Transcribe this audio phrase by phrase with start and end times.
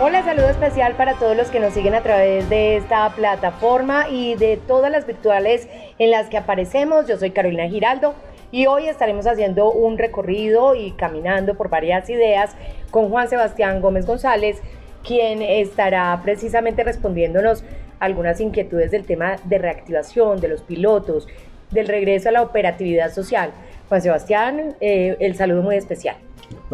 [0.00, 4.34] Hola, saludo especial para todos los que nos siguen a través de esta plataforma y
[4.34, 5.68] de todas las virtuales
[6.00, 7.06] en las que aparecemos.
[7.06, 8.16] Yo soy Carolina Giraldo
[8.50, 12.56] y hoy estaremos haciendo un recorrido y caminando por varias ideas
[12.90, 14.60] con Juan Sebastián Gómez González,
[15.06, 17.62] quien estará precisamente respondiéndonos
[18.00, 21.28] algunas inquietudes del tema de reactivación de los pilotos,
[21.70, 23.52] del regreso a la operatividad social.
[23.88, 26.16] Juan Sebastián, eh, el saludo muy especial.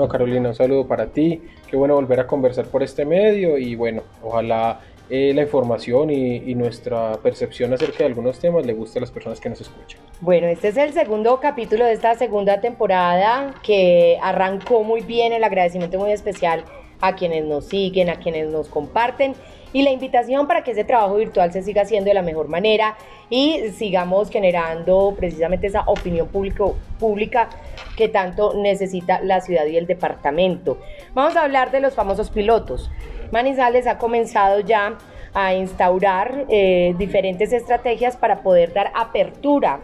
[0.01, 1.43] No, Carolina, un saludo para ti.
[1.69, 6.54] Qué bueno volver a conversar por este medio y bueno, ojalá eh, la información y,
[6.54, 10.00] nuestra percepción acerca de algunos temas le guste a las personas que nos escuchan.
[10.23, 15.45] Bueno, este es el segundo capítulo de esta segunda temporada que arrancó muy bien, el
[15.45, 16.64] agradecimiento muy especial
[17.03, 19.35] a quienes nos siguen, a quienes nos comparten
[19.73, 22.97] y la invitación para que ese trabajo virtual se siga haciendo de la mejor manera
[23.29, 27.49] y sigamos generando precisamente esa opinión público, pública
[27.96, 30.79] que tanto necesita la ciudad y el departamento.
[31.15, 32.91] Vamos a hablar de los famosos pilotos.
[33.31, 34.99] Manizales ha comenzado ya
[35.33, 39.81] a instaurar eh, diferentes estrategias para poder dar apertura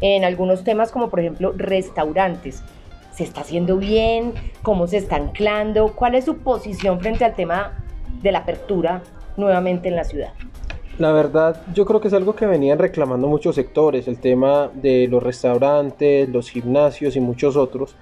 [0.00, 2.62] en algunos temas como por ejemplo restaurantes.
[3.12, 4.32] ¿Se está haciendo bien?
[4.62, 5.94] ¿Cómo se está anclando?
[5.94, 7.84] ¿Cuál es su posición frente al tema
[8.22, 9.02] de la apertura
[9.38, 10.32] nuevamente en la ciudad?
[10.98, 15.06] La verdad, yo creo que es algo que venían reclamando muchos sectores, el tema de
[15.08, 17.94] los restaurantes, los gimnasios y muchos otros.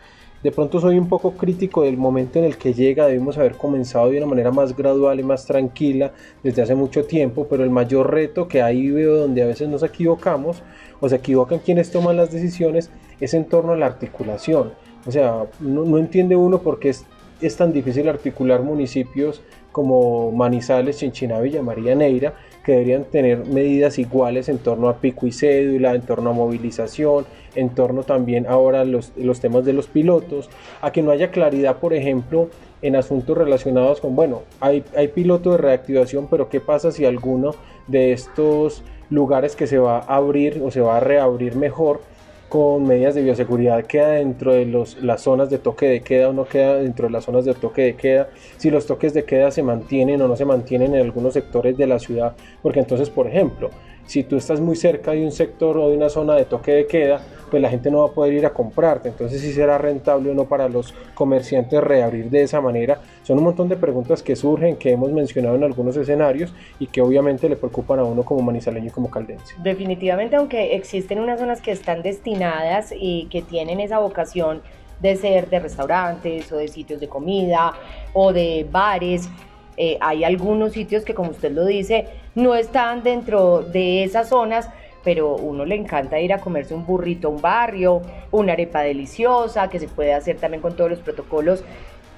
[0.42, 4.10] De pronto soy un poco crítico del momento en el que llega, debimos haber comenzado
[4.10, 6.12] de una manera más gradual y más tranquila
[6.42, 9.82] desde hace mucho tiempo, pero el mayor reto que ahí veo donde a veces nos
[9.82, 10.62] equivocamos
[11.00, 12.90] o se equivocan quienes toman las decisiones
[13.20, 14.72] es en torno a la articulación.
[15.06, 17.04] O sea, no, entiende uno por qué es,
[17.40, 19.42] es tan difícil articular municipios
[19.72, 22.34] como Manizales, Chinchiná, Villa María Neira,
[22.64, 27.26] que deberían tener medidas iguales en torno a pico y cédula, en torno a movilización,
[27.54, 30.48] en torno también ahora a los, los temas de los pilotos,
[30.80, 32.48] a que no haya claridad, por ejemplo,
[32.82, 37.54] en asuntos relacionados con, bueno, hay, hay piloto de reactivación, pero ¿qué pasa si alguno
[37.86, 42.00] de estos lugares que se va a abrir o se va a reabrir mejor?
[42.48, 46.32] Con medidas de bioseguridad queda dentro de los, las zonas de toque de queda o
[46.32, 49.50] no queda dentro de las zonas de toque de queda, si los toques de queda
[49.50, 53.26] se mantienen o no se mantienen en algunos sectores de la ciudad, porque entonces, por
[53.26, 53.70] ejemplo,
[54.06, 56.86] si tú estás muy cerca de un sector o de una zona de toque de
[56.86, 59.08] queda, pues la gente no va a poder ir a comprarte.
[59.08, 63.00] Entonces, si será rentable o no para los comerciantes reabrir de esa manera.
[63.22, 67.00] Son un montón de preguntas que surgen, que hemos mencionado en algunos escenarios y que
[67.00, 69.54] obviamente le preocupan a uno como manizaleño y como caldense.
[69.62, 74.62] Definitivamente, aunque existen unas zonas que están destinadas y que tienen esa vocación
[75.00, 77.74] de ser de restaurantes o de sitios de comida
[78.12, 79.28] o de bares,
[79.76, 84.68] eh, hay algunos sitios que, como usted lo dice, no están dentro de esas zonas,
[85.02, 89.68] pero uno le encanta ir a comerse un burrito a un barrio, una arepa deliciosa,
[89.68, 91.64] que se puede hacer también con todos los protocolos.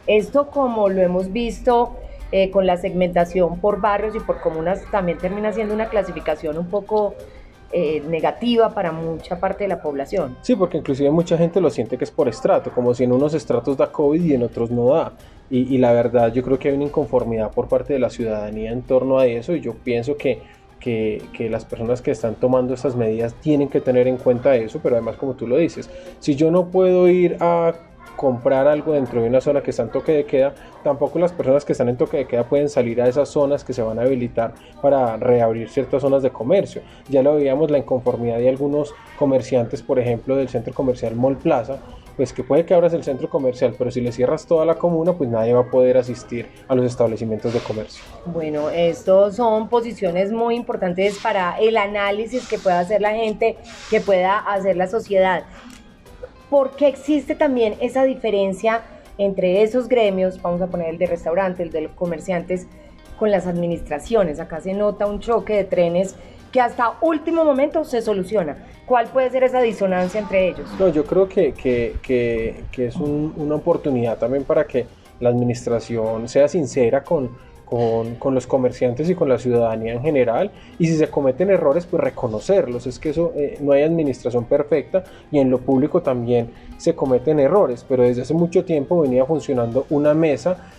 [0.06, 1.96] Esto, como lo hemos visto
[2.32, 6.66] eh, con la segmentación por barrios y por comunas, también termina siendo una clasificación un
[6.66, 7.14] poco
[7.70, 10.36] eh, negativa para mucha parte de la población.
[10.40, 13.34] Sí, porque inclusive mucha gente lo siente que es por estrato, como si en unos
[13.34, 15.12] estratos da COVID y en otros no da.
[15.50, 18.82] Y, la verdad yo creo que hay una inconformidad por parte de la ciudadanía en
[18.82, 20.42] torno a eso y yo pienso que,
[20.78, 24.78] que, que, las personas que están tomando estas medidas tienen que tener en cuenta eso,
[24.82, 25.88] pero además como tú lo dices,
[26.19, 27.72] si yo no puedo ir a
[28.19, 31.65] comprar algo dentro de una zona que está en toque de queda, tampoco las personas
[31.65, 34.03] que están en toque de queda pueden salir a esas zonas que se van a
[34.03, 36.82] habilitar para reabrir ciertas zonas de comercio.
[37.09, 41.78] Ya lo veíamos la inconformidad de algunos comerciantes, por ejemplo, del centro comercial Mall Plaza,
[42.18, 45.12] pues que puede que abras el centro comercial, pero si le cierras toda la comuna,
[45.12, 48.02] pues nadie va a poder asistir a los establecimientos de comercio.
[48.26, 53.56] Bueno, estos son posiciones muy importantes para el análisis que pueda hacer la gente,
[53.88, 55.44] que pueda hacer la sociedad.
[56.50, 58.82] ¿Por qué existe también esa diferencia
[59.16, 62.66] entre esos gremios, vamos a poner el de restaurantes, el de los comerciantes,
[63.16, 64.40] con las administraciones?
[64.40, 66.16] Acá se nota un choque de trenes
[66.53, 68.56] que hasta último momento se soluciona.
[68.86, 70.66] ¿Cuál puede ser esa disonancia entre ellos?
[70.78, 74.86] No, yo creo que, que, que, es una oportunidad también para que
[75.20, 77.30] la administración sea sincera con,
[77.68, 82.03] con, los comerciantes y con la ciudadanía en general y si se cometen errores pues
[82.03, 86.95] reconocerlos es que eso eh, no hay administración perfecta y en lo público también se
[86.95, 90.71] cometen errores pero desde hace mucho tiempo venía funcionando una mesa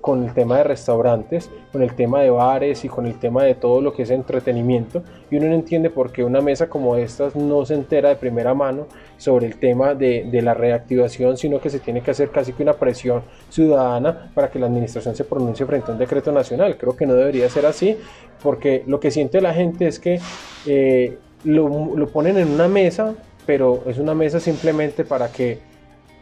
[0.00, 3.54] con el tema de restaurantes, con el tema de bares y con el tema de
[3.54, 5.02] todo lo que es entretenimiento.
[5.30, 8.54] Y uno no entiende por qué una mesa como esta no se entera de primera
[8.54, 8.86] mano
[9.18, 12.62] sobre el tema de, de la reactivación, sino que se tiene que hacer casi que
[12.62, 16.76] una presión ciudadana para que la administración se pronuncie frente a un decreto nacional.
[16.76, 17.96] Creo que no debería ser así,
[18.42, 20.20] porque lo que siente la gente es que
[20.66, 23.14] eh, lo ponen en una mesa,
[23.46, 25.75] pero es una mesa simplemente para que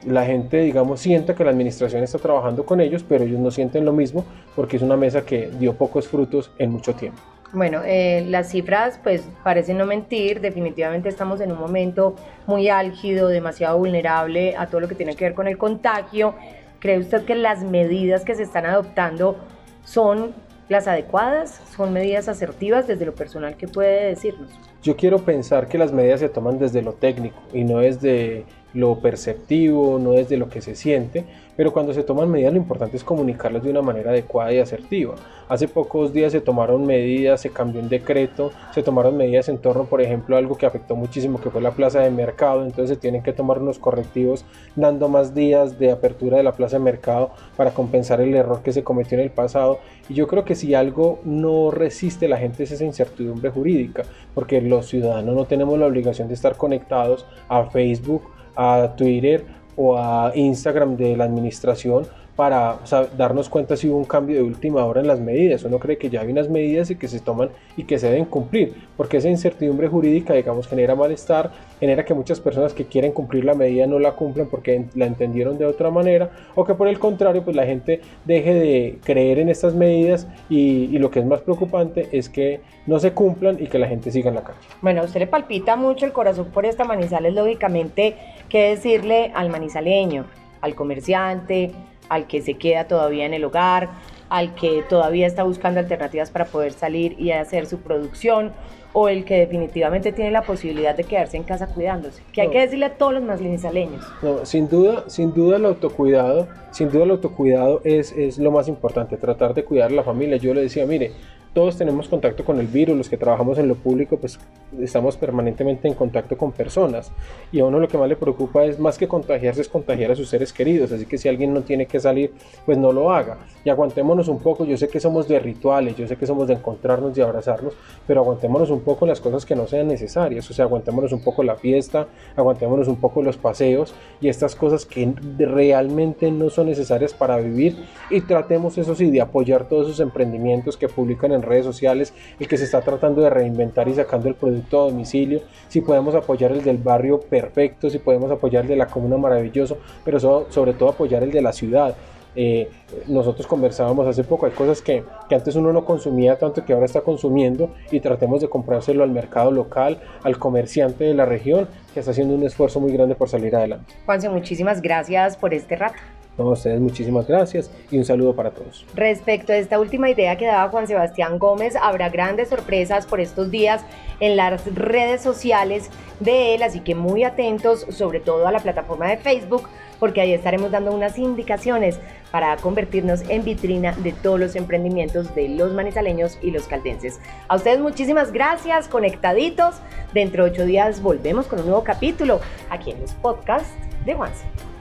[0.06, 3.85] la gente, digamos, sienta que la administración está trabajando con ellos, pero ellos no sienten
[3.85, 4.25] lo mismo
[4.55, 7.21] porque es una mesa que dio pocos frutos en mucho tiempo.
[7.53, 12.17] Bueno, eh, las cifras pues parecen no mentir, definitivamente estamos en un momento
[12.47, 16.35] muy álgido, demasiado vulnerable a todo lo que tiene que ver con el contagio.
[16.81, 19.37] ¿Cree usted que las medidas que se están adoptando
[19.85, 20.35] son
[20.69, 21.61] las adecuadas?
[21.77, 24.50] ¿Son medidas asertivas desde lo personal que puede decirnos?
[24.83, 28.99] Yo quiero pensar que las medidas se toman desde lo técnico y no desde lo
[28.99, 31.25] perceptivo, no desde lo que se siente,
[31.56, 35.15] pero cuando se toman medidas lo importante es comunicarlas de una manera adecuada y asertiva.
[35.49, 39.85] Hace pocos días se tomaron medidas, se cambió un decreto, se tomaron medidas en torno,
[39.85, 43.00] por ejemplo, a algo que afectó muchísimo, que fue la plaza de mercado, entonces se
[43.00, 44.44] tienen que tomar unos correctivos
[44.75, 48.73] dando más días de apertura de la plaza de mercado para compensar el error que
[48.73, 49.79] se cometió en el pasado.
[50.09, 54.03] Y yo creo que si algo no resiste la gente es esa incertidumbre jurídica,
[54.35, 59.45] porque los ciudadanos no tenemos la obligación de estar conectados a Facebook, a Twitter
[59.77, 62.06] o a Instagram de la administración
[62.37, 62.79] para
[63.17, 65.65] darnos cuenta si hubo un cambio de última hora en las medidas.
[65.65, 68.25] Uno cree que ya hay unas medidas y que se toman y que se deben
[68.25, 73.45] cumplir, porque esa incertidumbre jurídica, digamos, genera malestar, genera que muchas personas que quieren cumplir
[73.45, 76.99] la medida no la cumplan porque la entendieron de otra manera, o que por el
[76.99, 81.27] contrario, pues la gente deje de creer en estas medidas y, y lo que es
[81.27, 84.59] más preocupante es que no se cumplan y que la gente siga en la calle.
[84.83, 88.17] Bueno, a usted le palpita mucho el corazón por esta Manizales, lógicamente,
[88.49, 90.27] ¿qué decirle al manizaleño,
[90.61, 91.73] al comerciante,
[92.09, 93.91] al que se queda todavía en el hogar,
[94.29, 98.53] al que todavía está buscando alternativas para poder salir y hacer su producción,
[98.97, 102.23] o el que definitivamente tiene la posibilidad de quedarse en casa cuidándose.
[102.33, 104.05] ¿Qué hay que decirle a todos los maslinizaleños?
[104.23, 108.69] No, sin duda, sin duda el autocuidado, sin duda el autocuidado es, es lo más
[108.69, 110.37] importante, tratar de cuidar a la familia.
[110.37, 111.11] Yo le decía, mire,
[111.55, 114.41] todos tenemos contacto con el virus, los que trabajamos en lo público, pues
[114.81, 117.12] estamos permanentemente en contacto con personas.
[117.53, 120.17] Y a uno lo que más le preocupa es más que contagiarse, es contagiar a
[120.17, 122.33] sus seres queridos, así que si alguien no tiene que salir,
[122.67, 123.39] pues no lo haga.
[123.65, 126.55] Y aguantémonos un poco, yo sé que somos de rituales, yo sé que somos de
[126.55, 127.75] encontrarnos y abrazarnos,
[128.05, 131.45] pero aguantémonos un poco las cosas que no sean necesarias, o sea, aguantémonos un poco
[131.45, 137.15] la fiesta, aguantémonos un poco los paseos y estas cosas que realmente no son necesarias
[137.15, 137.77] para vivir.
[138.11, 142.49] Y tratemos eso sí de apoyar todos esos emprendimientos que publican en redes sociales, el
[142.49, 146.52] que se está tratando de reinventar y sacando el producto a domicilio, si podemos apoyar
[146.52, 150.91] el del barrio perfecto, si podemos apoyar el de la comuna maravilloso, pero sobre todo
[150.91, 151.94] apoyar el de la ciudad.
[152.37, 152.69] Eh,
[153.06, 156.87] nosotros conversábamos hace poco, hay cosas que, que, antes uno no consumía tanto que ahora
[156.87, 162.00] está consumiendo y tratemos de comprárselo al mercado local, al comerciante de la región que
[162.00, 163.94] está haciendo un esfuerzo muy grande por salir adelante.
[164.05, 165.99] Juanse, muchísimas gracias por este rato.
[166.37, 168.85] A ustedes muchísimas gracias y un saludo para todos.
[168.95, 173.53] Respecto a esta última idea que daba Juan Sebastián Gómez, habrá grandes sorpresas por estos
[173.53, 173.83] días
[174.19, 179.09] en las redes sociales de él, así que muy atentos, sobre todo a la plataforma
[179.09, 179.69] de Facebook,
[180.01, 182.01] porque ahí estaremos dando unas indicaciones
[182.33, 187.21] para convertirnos en vitrina de todos los emprendimientos de los manizaleños y los caldenses.
[187.47, 189.77] A ustedes muchísimas gracias, conectaditos.
[190.13, 192.41] Dentro de ocho días volvemos con un nuevo capítulo
[192.71, 193.71] aquí en los podcasts
[194.05, 194.74] de Juanse.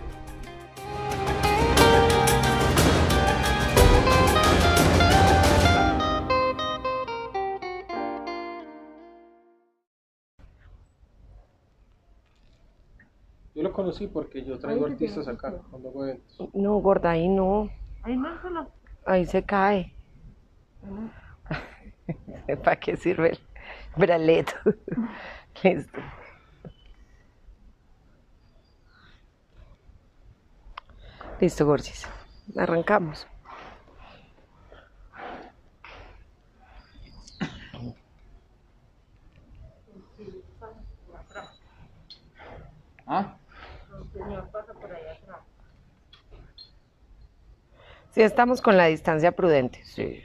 [13.64, 16.50] Yo lo conocí porque yo traigo artistas acá cuando hago eventos.
[16.54, 17.70] No, gorda, ahí no.
[18.02, 18.70] Ahí márcalo.
[19.06, 19.96] Ahí se cae.
[22.62, 23.40] ¿Para qué sirve el
[23.96, 24.52] braleto?
[25.64, 26.02] Listo.
[31.40, 32.06] Listo, Gorsis.
[32.58, 33.26] Arrancamos.
[43.08, 43.38] ¿Ah?
[48.12, 49.84] Sí, estamos con la distancia prudente.
[49.84, 50.22] Sí.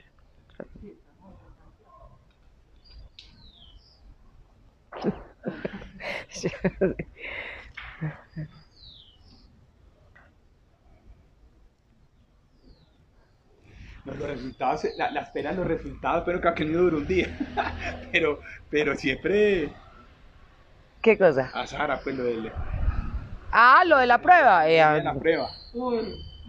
[14.04, 17.28] Los resultados, la, la espera los resultados, pero que ha no dura un día.
[18.12, 18.40] pero,
[18.70, 19.70] pero siempre.
[21.02, 21.50] ¿Qué cosa?
[21.54, 22.52] A Sara, pues lo del.
[23.50, 24.68] Ah, lo de la prueba.
[24.68, 25.50] Eh, de la prueba.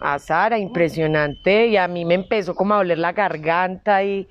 [0.01, 1.67] a Sara, impresionante.
[1.67, 4.27] Y a mí me empezó como a doler la garganta y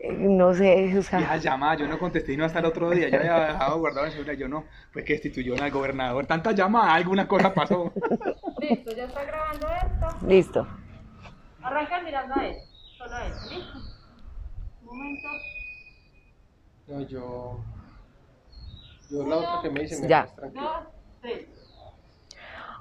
[0.00, 1.36] eh, no sé, o sea.
[1.38, 3.08] Llamada, yo no contesté y no hasta el otro día.
[3.08, 4.64] Yo había dejado guardado en celular, yo no.
[4.92, 6.24] Pues que destituyó al gobernador.
[6.26, 7.92] Tanta llamada, alguna cosa pasó.
[8.60, 10.26] Listo, ya está grabando esto.
[10.26, 10.66] Listo.
[11.62, 12.56] Arranca mirando a él.
[12.96, 13.32] Solo a él.
[13.50, 13.78] Listo.
[14.82, 15.28] Un momento.
[16.86, 17.60] No, yo.
[19.10, 20.28] Yo la otra que me dice me Ya.
[20.54, 20.82] Dos,
[21.22, 21.57] tres.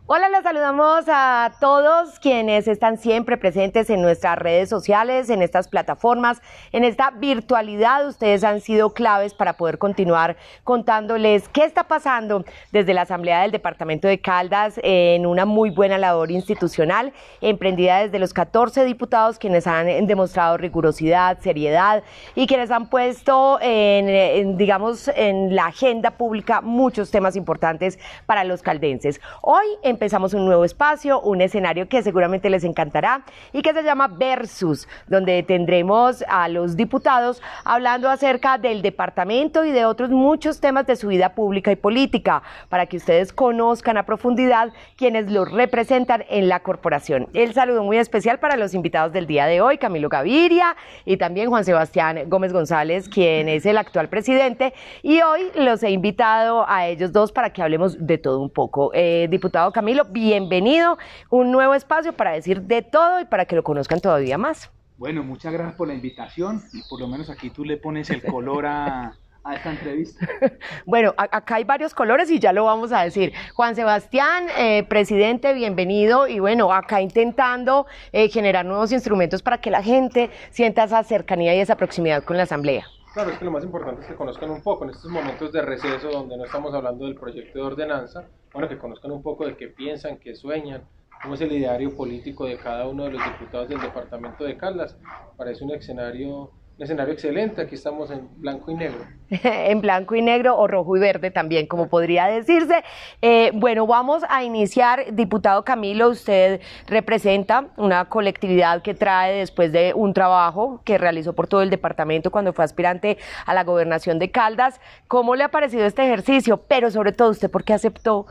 [0.09, 5.67] Hola, les saludamos a todos quienes están siempre presentes en nuestras redes sociales, en estas
[5.67, 8.07] plataformas, en esta virtualidad.
[8.07, 13.51] Ustedes han sido claves para poder continuar contándoles qué está pasando desde la Asamblea del
[13.51, 17.11] Departamento de Caldas en una muy buena labor institucional,
[17.41, 22.01] emprendida desde los 14 diputados quienes han demostrado rigurosidad, seriedad
[22.33, 28.45] y quienes han puesto en, en, digamos, en la agenda pública muchos temas importantes para
[28.45, 29.19] los caldenses.
[29.41, 29.65] Hoy
[29.97, 34.87] empezamos un nuevo espacio, un escenario que seguramente les encantará y que se llama Versus,
[35.07, 40.95] donde tendremos a los diputados hablando acerca del departamento y de otros muchos temas de
[40.95, 46.47] su vida pública y política, para que ustedes conozcan a profundidad quienes los representan en
[46.47, 47.27] la corporación.
[47.33, 50.75] El saludo muy especial para los invitados del día de hoy, Camilo Gaviria
[51.05, 55.89] y también Juan Sebastián Gómez González, quien es el actual presidente, y hoy los he
[55.89, 58.91] invitado a ellos dos para que hablemos de todo un poco.
[58.93, 60.97] Eh, diputado Camilo, bienvenido.
[61.29, 64.69] Un nuevo espacio para decir de todo y para que lo conozcan todavía más.
[64.97, 68.21] Bueno, muchas gracias por la invitación y por lo menos aquí tú le pones el
[68.23, 69.13] color a,
[69.43, 70.27] a esta entrevista.
[70.85, 73.31] bueno, acá hay varios colores y ya lo vamos a decir.
[73.53, 79.71] Juan Sebastián, eh, presidente, bienvenido y bueno, acá intentando eh, generar nuevos instrumentos para que
[79.71, 82.85] la gente sienta esa cercanía y esa proximidad con la Asamblea.
[83.17, 85.63] Claro, es que lo más importante es que conozcan un poco en estos momentos de
[85.63, 89.57] receso donde no estamos hablando del proyecto de ordenanza, bueno, que conozcan un poco de
[89.57, 90.87] qué piensan, qué sueñan,
[91.23, 94.99] cómo es el ideario político de cada uno de los diputados del departamento de Caldas.
[95.35, 98.99] Parece un escenario escenario excelente, aquí estamos en blanco y negro.
[99.29, 102.83] en blanco y negro o rojo y verde también, como podría decirse.
[103.21, 105.13] Eh, bueno, vamos a iniciar.
[105.13, 111.47] Diputado Camilo, usted representa una colectividad que trae después de un trabajo que realizó por
[111.47, 114.79] todo el departamento cuando fue aspirante a la gobernación de Caldas.
[115.07, 116.57] ¿Cómo le ha parecido este ejercicio?
[116.67, 118.27] Pero sobre todo, ¿usted por qué aceptó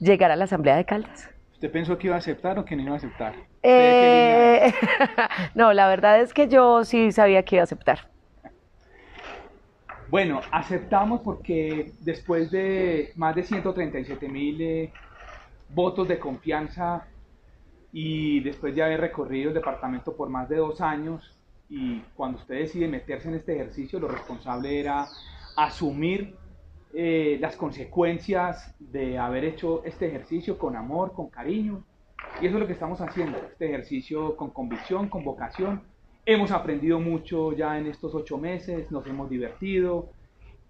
[0.00, 1.35] llegar a la Asamblea de Caldas?
[1.56, 3.34] ¿Usted pensó que iba a aceptar o que no iba a aceptar?
[3.62, 4.74] Eh,
[5.54, 8.10] no, la verdad es que yo sí sabía que iba a aceptar.
[10.10, 14.92] Bueno, aceptamos porque después de más de 137 mil eh,
[15.70, 17.06] votos de confianza
[17.90, 21.38] y después de haber recorrido el departamento por más de dos años
[21.70, 25.06] y cuando usted decide meterse en este ejercicio, lo responsable era
[25.56, 26.36] asumir
[26.98, 31.84] eh, las consecuencias de haber hecho este ejercicio con amor, con cariño.
[32.40, 35.82] Y eso es lo que estamos haciendo, este ejercicio con convicción, con vocación.
[36.24, 40.08] Hemos aprendido mucho ya en estos ocho meses, nos hemos divertido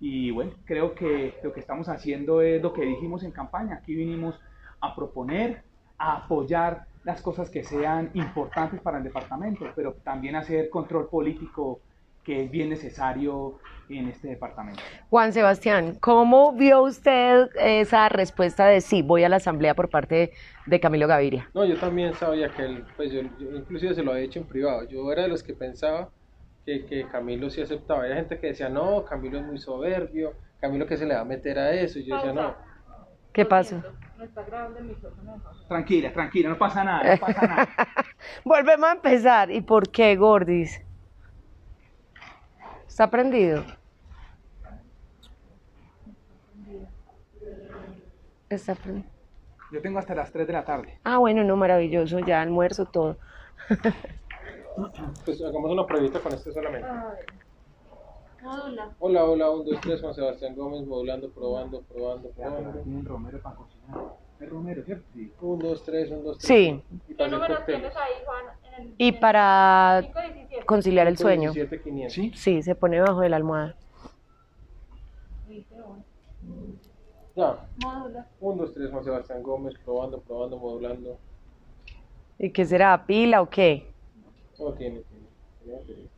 [0.00, 3.76] y bueno, creo que lo que estamos haciendo es lo que dijimos en campaña.
[3.76, 4.35] Aquí vinimos
[4.80, 5.62] a proponer,
[5.97, 11.83] a apoyar las cosas que sean importantes para el departamento, pero también hacer control político
[12.26, 14.83] que es bien necesario en este departamento.
[15.09, 20.33] Juan Sebastián, ¿cómo vio usted esa respuesta de sí, voy a la asamblea por parte
[20.66, 21.49] de Camilo Gaviria?
[21.54, 24.88] No, yo también sabía que él, pues yo, inclusive se lo había hecho en privado,
[24.88, 26.11] yo era de los que pensaba
[26.64, 30.85] que, que Camilo sí aceptaba, hay gente que decía, no, Camilo es muy soberbio, Camilo
[30.85, 32.56] que se le va a meter a eso, y yo decía, no.
[33.33, 33.85] ¿Qué pasa?
[35.68, 37.68] Tranquila, tranquila, no pasa nada, no pasa nada.
[38.45, 39.50] Volvemos a empezar.
[39.50, 40.86] ¿Y por qué, Gordis?
[42.97, 43.62] ¿Está prendido?
[48.49, 49.11] Está prendido.
[49.71, 50.99] Yo tengo hasta las 3 de la tarde.
[51.05, 53.19] Ah, bueno, no, maravilloso, ya almuerzo todo.
[55.26, 56.88] pues hagamos una pruebita con este solamente.
[58.43, 58.95] Módula.
[58.99, 62.81] Hola, hola, 1, 2, 3, Juan Sebastián Gómez, modulando, probando, probando, probando.
[62.81, 64.15] Tienen romero para cocinar.
[64.41, 65.05] Es romero, ¿cierto?
[65.12, 65.31] Sí.
[65.38, 66.49] 1, 2, 3, 1, 2, 3.
[66.49, 66.83] Sí.
[67.09, 67.67] ¿Qué cócteles.
[67.67, 68.47] tienes ahí, Juan?
[68.99, 70.66] Y para el 517.
[70.66, 71.52] conciliar el sueño.
[71.52, 72.12] 17, 500.
[72.12, 72.33] ¿Sí?
[72.35, 73.76] Sí, se pone bajo de la almohada.
[77.37, 77.68] Ya.
[78.40, 81.18] 1, 2, 3, Juan Sebastián Gómez, probando, probando, modulando.
[82.38, 83.04] ¿Y qué será?
[83.06, 83.87] ¿Pila o qué?
[84.59, 85.02] No tiene,
[85.64, 85.78] tiene.
[85.85, 86.09] tiene.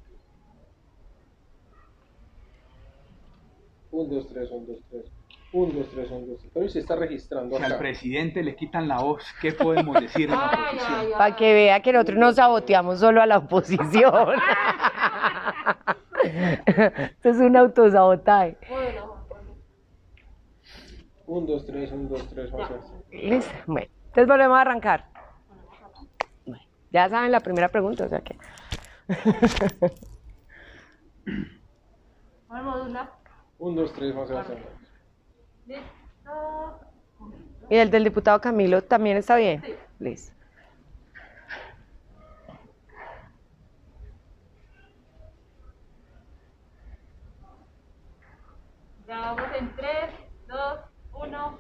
[3.90, 5.17] 1, 2, 3, 1, 2, 3.
[5.52, 6.50] 1, 2, 3, 1, 2, 3.
[6.54, 7.78] Pero se está registrando Si al acá.
[7.80, 11.12] presidente le quitan la voz, ¿qué podemos decir en la oposición?
[11.16, 14.28] Para que vea que nosotros nos saboteamos solo a la oposición.
[16.66, 18.56] Esto es un autosabotaje.
[18.68, 19.40] Módula, Juan.
[21.26, 23.02] 1, 2, 3, 1, 2, 3, Juan Sebastián.
[23.10, 23.52] Listo.
[23.66, 25.04] Bueno, entonces volvemos a arrancar.
[26.44, 28.36] Bueno, ya saben la primera pregunta, o sea que.
[32.48, 33.12] Juan, módula.
[33.58, 34.58] 1, 2, 3, Juan Sebastián.
[34.58, 34.77] Listo.
[37.70, 39.62] ¿Y el del diputado Camilo también está bien?
[39.62, 39.75] Sí.
[39.98, 40.32] Listo.
[49.06, 49.90] Ya vamos en 3,
[50.48, 50.80] 2,
[51.12, 51.58] 1.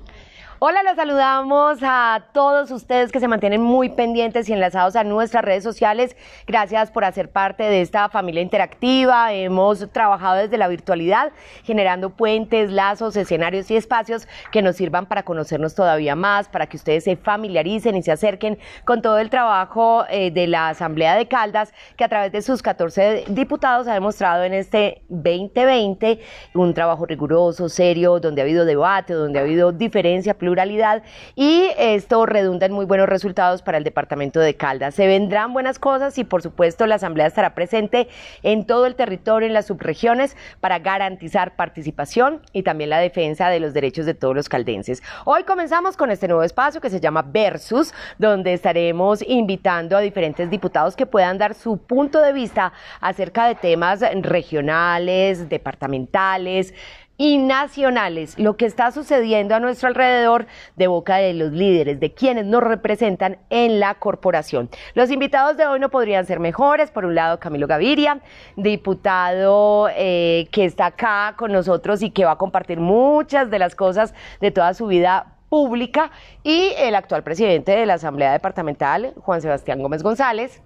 [0.60, 5.44] Hola, los saludamos a todos ustedes que se mantienen muy pendientes y enlazados a nuestras
[5.44, 6.16] redes sociales.
[6.48, 9.32] Gracias por hacer parte de esta familia interactiva.
[9.32, 11.30] Hemos trabajado desde la virtualidad,
[11.62, 16.76] generando puentes, lazos, escenarios y espacios que nos sirvan para conocernos todavía más, para que
[16.76, 21.28] ustedes se familiaricen y se acerquen con todo el trabajo eh, de la Asamblea de
[21.28, 26.18] Caldas, que a través de sus 14 diputados ha demostrado en este 2020
[26.54, 31.02] un trabajo riguroso, serio, donde ha habido debate, donde ha habido diferencia, pluralidad
[31.36, 34.94] y esto redunda en muy buenos resultados para el departamento de Caldas.
[34.94, 38.08] Se vendrán buenas cosas y por supuesto la Asamblea estará presente
[38.42, 43.60] en todo el territorio, en las subregiones, para garantizar participación y también la defensa de
[43.60, 45.02] los derechos de todos los caldenses.
[45.26, 50.48] Hoy comenzamos con este nuevo espacio que se llama Versus, donde estaremos invitando a diferentes
[50.48, 56.72] diputados que puedan dar su punto de vista acerca de temas regionales, departamentales,
[57.18, 60.46] y nacionales, lo que está sucediendo a nuestro alrededor
[60.76, 64.70] de boca de los líderes, de quienes nos representan en la corporación.
[64.94, 66.92] Los invitados de hoy no podrían ser mejores.
[66.92, 68.20] Por un lado, Camilo Gaviria,
[68.56, 73.74] diputado eh, que está acá con nosotros y que va a compartir muchas de las
[73.74, 76.10] cosas de toda su vida pública,
[76.44, 80.62] y el actual presidente de la Asamblea Departamental, Juan Sebastián Gómez González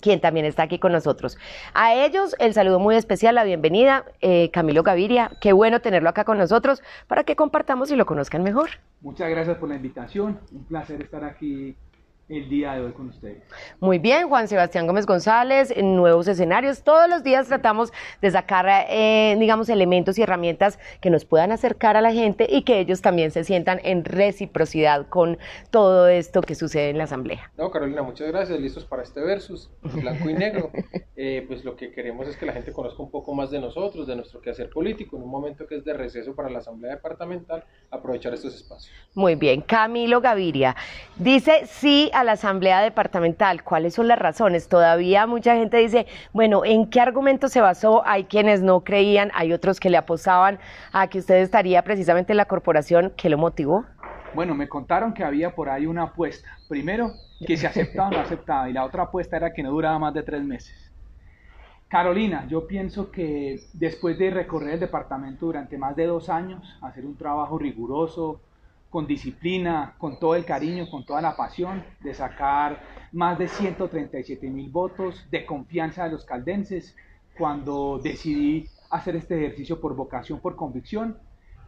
[0.00, 1.38] quien también está aquí con nosotros.
[1.74, 6.24] A ellos el saludo muy especial, la bienvenida, eh, Camilo Gaviria, qué bueno tenerlo acá
[6.24, 8.70] con nosotros para que compartamos y lo conozcan mejor.
[9.00, 11.76] Muchas gracias por la invitación, un placer estar aquí
[12.30, 13.42] el día de hoy con ustedes.
[13.80, 16.82] Muy bien, Juan Sebastián Gómez González, en nuevos escenarios.
[16.82, 21.96] Todos los días tratamos de sacar, eh, digamos, elementos y herramientas que nos puedan acercar
[21.96, 25.38] a la gente y que ellos también se sientan en reciprocidad con
[25.70, 27.50] todo esto que sucede en la Asamblea.
[27.58, 28.60] No, Carolina, muchas gracias.
[28.60, 30.70] Listos para este versus, blanco y negro.
[31.22, 34.06] Eh, pues lo que queremos es que la gente conozca un poco más de nosotros,
[34.06, 37.62] de nuestro quehacer político, en un momento que es de receso para la Asamblea Departamental,
[37.90, 38.90] aprovechar estos espacios.
[39.14, 40.74] Muy bien, Camilo Gaviria
[41.18, 43.62] dice sí a la Asamblea Departamental.
[43.62, 44.68] ¿Cuáles son las razones?
[44.68, 48.02] Todavía mucha gente dice, bueno, ¿en qué argumento se basó?
[48.06, 50.58] Hay quienes no creían, hay otros que le apostaban
[50.92, 53.12] a que usted estaría precisamente en la corporación.
[53.16, 53.84] ¿Qué lo motivó?
[54.34, 56.48] Bueno, me contaron que había por ahí una apuesta.
[56.68, 57.12] Primero,
[57.46, 60.14] que se aceptaba o no aceptaba, y la otra apuesta era que no duraba más
[60.14, 60.92] de tres meses.
[61.88, 67.04] Carolina, yo pienso que después de recorrer el departamento durante más de dos años, hacer
[67.04, 68.40] un trabajo riguroso,
[68.90, 74.50] con disciplina, con todo el cariño, con toda la pasión, de sacar más de 137
[74.50, 76.96] mil votos de confianza de los caldenses,
[77.38, 81.16] cuando decidí hacer este ejercicio por vocación, por convicción,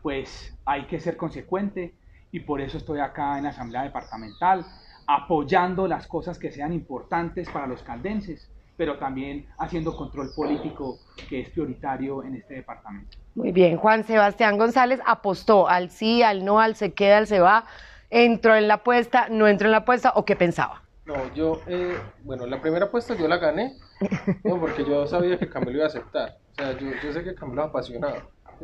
[0.03, 1.95] pues hay que ser consecuente
[2.33, 4.67] y por eso estoy acá en la Asamblea Departamental,
[5.07, 8.52] apoyando las cosas que sean importantes para los caldenses
[8.83, 13.17] pero también haciendo control político que es prioritario en este departamento.
[13.37, 17.39] Muy bien, Juan Sebastián González apostó al sí, al no, al se queda, al se
[17.39, 17.65] va,
[18.11, 20.83] entró en la apuesta, no entró en la apuesta o qué pensaba.
[21.05, 23.79] No, yo, eh, bueno, la primera apuesta yo la gané,
[24.43, 26.39] porque yo sabía que Camilo iba a aceptar.
[26.51, 28.17] O sea, yo, yo sé que Camilo es apasionado.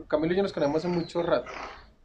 [0.08, 1.48] Camilo y yo nos conocemos hace mucho rato.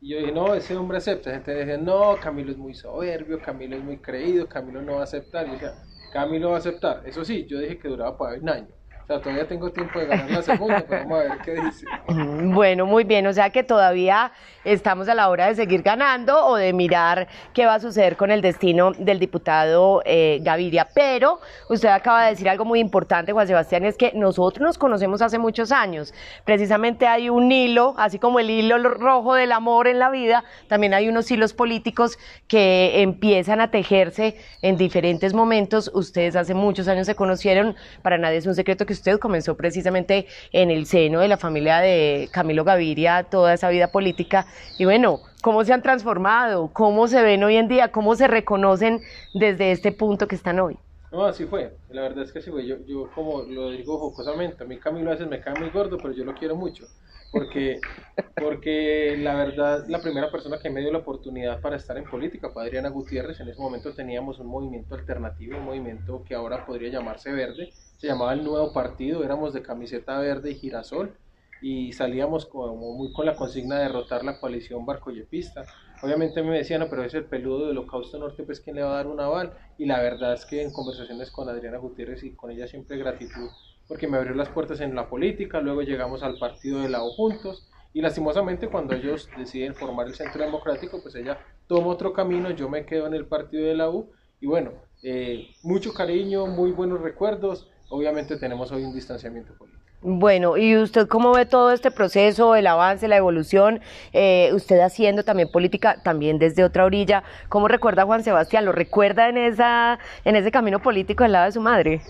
[0.01, 1.31] Y yo dije, no, ese hombre acepta.
[1.31, 5.01] La gente dice, no, Camilo es muy soberbio, Camilo es muy creído, Camilo no va
[5.01, 5.47] a aceptar.
[5.47, 5.69] Y yo
[6.13, 7.01] decía, Camilo va a aceptar.
[7.05, 8.67] Eso sí, yo dije que duraba para un año.
[9.03, 11.85] O sea, todavía tengo tiempo de ganar la segunda, pero vamos a ver qué dice.
[12.53, 14.31] Bueno, muy bien, o sea que todavía
[14.63, 18.31] estamos a la hora de seguir ganando o de mirar qué va a suceder con
[18.31, 20.87] el destino del diputado eh, Gaviria.
[20.93, 25.21] Pero usted acaba de decir algo muy importante, Juan Sebastián, es que nosotros nos conocemos
[25.21, 26.13] hace muchos años.
[26.45, 30.93] Precisamente hay un hilo, así como el hilo rojo del amor en la vida, también
[30.93, 35.91] hay unos hilos políticos que empiezan a tejerse en diferentes momentos.
[35.93, 40.27] Ustedes hace muchos años se conocieron, para nadie es un secreto que usted comenzó precisamente
[40.51, 44.45] en el seno de la familia de Camilo Gaviria, toda esa vida política.
[44.77, 46.71] Y bueno, ¿cómo se han transformado?
[46.73, 47.91] ¿Cómo se ven hoy en día?
[47.91, 49.01] ¿Cómo se reconocen
[49.33, 50.77] desde este punto que están hoy?
[51.11, 51.77] No, así fue.
[51.89, 52.65] La verdad es que así fue.
[52.65, 55.97] Yo, yo como lo digo jocosamente, a mí Camilo a veces me cae muy gordo,
[55.97, 56.87] pero yo lo quiero mucho.
[57.31, 57.79] Porque,
[58.35, 62.49] porque la verdad, la primera persona que me dio la oportunidad para estar en política
[62.49, 63.39] fue Adriana Gutiérrez.
[63.39, 68.07] En ese momento teníamos un movimiento alternativo, un movimiento que ahora podría llamarse verde, se
[68.07, 71.15] llamaba el Nuevo Partido, éramos de camiseta verde y girasol
[71.63, 75.63] y salíamos como muy con la consigna de derrotar la coalición barcoyepista.
[76.01, 78.91] Obviamente me decían, no, pero es el peludo del Holocausto Norte, pues quién le va
[78.91, 79.53] a dar un aval.
[79.77, 83.49] Y la verdad es que en conversaciones con Adriana Gutiérrez y con ella siempre gratitud,
[83.87, 87.11] porque me abrió las puertas en la política, luego llegamos al partido de la U
[87.11, 92.51] juntos, y lastimosamente cuando ellos deciden formar el Centro Democrático, pues ella toma otro camino,
[92.51, 96.71] yo me quedo en el partido de la U, y bueno, eh, mucho cariño, muy
[96.71, 99.82] buenos recuerdos, obviamente tenemos hoy un distanciamiento político.
[100.05, 103.79] Bueno, ¿y usted cómo ve todo este proceso, el avance, la evolución?
[104.11, 107.23] Eh, usted haciendo también política, también desde otra orilla.
[107.47, 108.65] ¿Cómo recuerda a Juan Sebastián?
[108.65, 112.01] ¿Lo recuerda en, esa, en ese camino político al lado de su madre?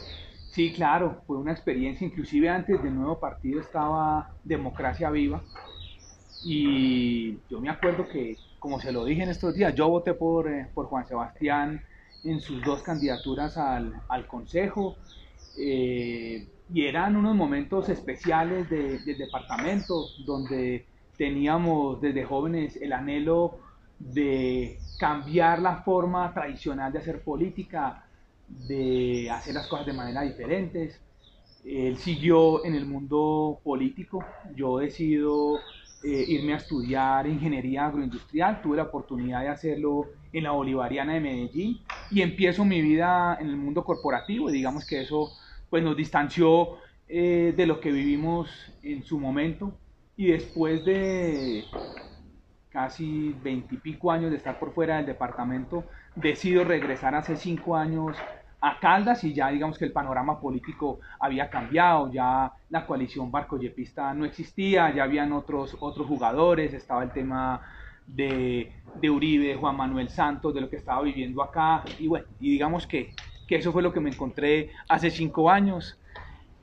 [0.50, 2.08] Sí, claro, fue una experiencia.
[2.08, 5.44] Inclusive antes del nuevo partido estaba Democracia Viva.
[6.44, 10.52] Y yo me acuerdo que, como se lo dije en estos días, yo voté por,
[10.52, 11.84] eh, por Juan Sebastián
[12.24, 14.96] en sus dos candidaturas al, al Consejo.
[15.60, 20.86] Eh, y eran unos momentos especiales de, del departamento donde
[21.18, 23.60] teníamos desde jóvenes el anhelo
[24.00, 28.06] de cambiar la forma tradicional de hacer política,
[28.48, 31.00] de hacer las cosas de manera diferentes.
[31.66, 34.24] Él siguió en el mundo político,
[34.56, 35.60] yo decido
[36.04, 41.22] eh, irme a estudiar ingeniería agroindustrial, tuve la oportunidad de hacerlo en la Bolivariana de
[41.22, 41.80] Medellín
[42.12, 44.50] y empiezo mi vida en el mundo corporativo.
[44.50, 45.32] Y digamos que eso
[45.74, 48.48] pues nos distanció eh, de lo que vivimos
[48.84, 49.74] en su momento.
[50.16, 51.64] Y después de
[52.70, 55.84] casi veintipico años de estar por fuera del departamento,
[56.16, 58.16] decido regresar hace cinco años
[58.62, 64.14] a Caldas y ya digamos que el panorama político había cambiado, ya la coalición barcoyepista
[64.14, 67.64] no existía, ya habían otros, otros jugadores, estaba el tema
[68.06, 71.84] de, de Uribe, Juan Manuel Santos, de lo que estaba viviendo acá.
[71.98, 73.16] Y bueno, y digamos que
[73.48, 76.00] que eso fue lo que me encontré hace cinco años,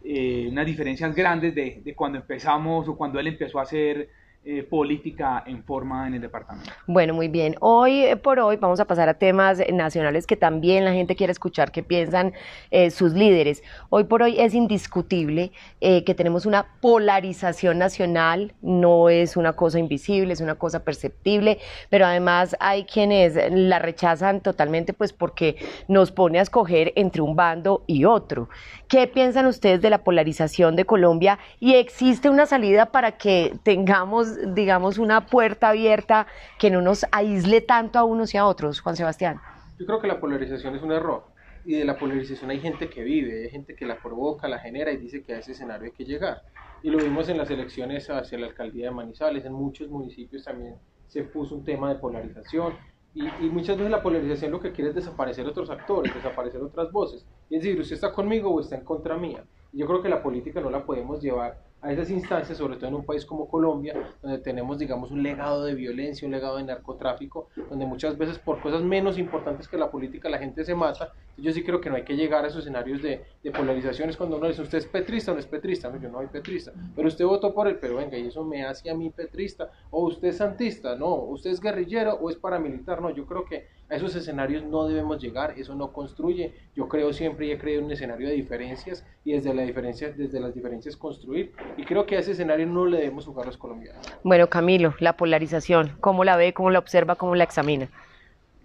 [0.03, 4.09] eh, unas diferencias grandes de, de, cuando empezamos o cuando él empezó a hacer
[4.43, 6.71] eh, política en forma en el departamento.
[6.87, 7.57] Bueno, muy bien.
[7.61, 11.31] Hoy eh, por hoy vamos a pasar a temas nacionales que también la gente quiere
[11.31, 12.33] escuchar qué piensan
[12.71, 13.63] eh, sus líderes.
[13.91, 19.79] Hoy por hoy es indiscutible eh, que tenemos una polarización nacional, no es una cosa
[19.79, 21.59] invisible, es una cosa perceptible,
[21.91, 27.37] pero además hay quienes la rechazan totalmente pues porque nos pone a escoger entre un
[27.37, 28.49] bando y otro.
[28.89, 34.30] ¿Qué piensan ustedes de la polarización de Colombia y existe una salida para que tengamos
[34.55, 36.27] digamos, una puerta abierta
[36.59, 39.41] que no nos aísle tanto a unos y a otros, Juan Sebastián?
[39.79, 41.25] Yo creo que la polarización es un error.
[41.65, 44.93] Y de la polarización hay gente que vive, hay gente que la provoca, la genera
[44.93, 46.43] y dice que a ese escenario hay que llegar.
[46.83, 50.77] Y lo vimos en las elecciones hacia la alcaldía de Manizales, en muchos municipios también
[51.07, 52.75] se puso un tema de polarización.
[53.13, 57.27] Y, muchas veces la polarización lo que quiere es desaparecer otros actores, desaparecer otras voces.
[57.51, 59.45] Y es decir, usted está conmigo o está en contra mía.
[59.73, 62.95] Yo creo que la política no la podemos llevar a esas instancias, sobre todo en
[62.95, 67.49] un país como Colombia, donde tenemos, digamos, un legado de violencia, un legado de narcotráfico,
[67.69, 71.13] donde muchas veces por cosas menos importantes que la política la gente se mata.
[71.39, 74.49] Yo sí creo que no hay que llegar a esos escenarios de, polarizaciones cuando uno
[74.49, 77.25] dice, usted es petrista o no es petrista, no, yo no soy petrista, pero usted
[77.25, 80.37] votó por él, pero venga, y eso me hace a mí petrista, o usted es
[80.37, 84.65] santista, no, usted es guerrillero o es paramilitar, no, yo creo que a esos escenarios
[84.65, 86.55] no debemos llegar, eso no construye.
[86.77, 90.13] Yo creo siempre y he creído en un escenario de diferencias y desde, la diferencia,
[90.13, 91.53] desde las diferencias construir.
[91.77, 94.07] Y creo que a ese escenario no le debemos jugar los colombianos.
[94.23, 97.89] Bueno, Camilo, la polarización, ¿cómo la ve, cómo la observa, cómo la examina?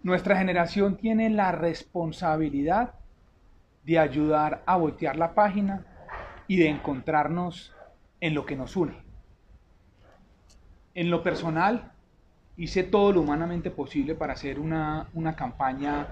[0.03, 2.93] Nuestra generación tiene la responsabilidad
[3.83, 5.85] de ayudar a voltear la página
[6.47, 7.73] y de encontrarnos
[8.21, 8.93] en lo que nos une.
[10.93, 11.93] En lo personal,
[12.57, 16.07] hice todo lo humanamente posible para hacer una, una campaña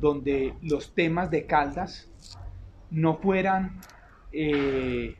[0.00, 2.10] donde los temas de Caldas
[2.90, 3.80] no fueran
[4.32, 5.16] eh,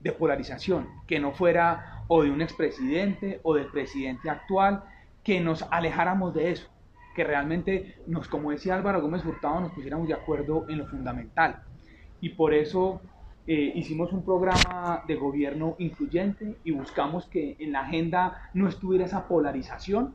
[0.00, 4.84] de polarización, que no fuera o de un expresidente o del presidente actual,
[5.22, 6.68] que nos alejáramos de eso,
[7.14, 11.62] que realmente nos, como decía Álvaro Gómez Hurtado, nos pusiéramos de acuerdo en lo fundamental.
[12.20, 13.00] Y por eso
[13.46, 19.04] eh, hicimos un programa de gobierno incluyente y buscamos que en la agenda no estuviera
[19.04, 20.14] esa polarización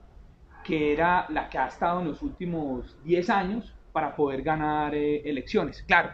[0.64, 5.22] que era la que ha estado en los últimos 10 años para poder ganar eh,
[5.30, 5.84] elecciones.
[5.84, 6.10] Claro,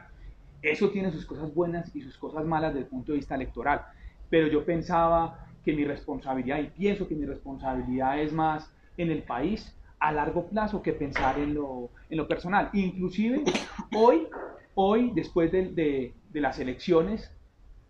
[0.61, 3.81] eso tiene sus cosas buenas y sus cosas malas desde el punto de vista electoral,
[4.29, 9.23] pero yo pensaba que mi responsabilidad, y pienso que mi responsabilidad es más en el
[9.23, 12.69] país a largo plazo que pensar en lo, en lo personal.
[12.73, 13.43] Inclusive
[13.95, 14.27] hoy,
[14.75, 17.31] hoy después de, de, de las elecciones,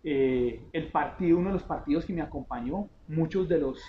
[0.04, 3.82] eh, el partido, uno de los partidos que me acompañó, muchos de los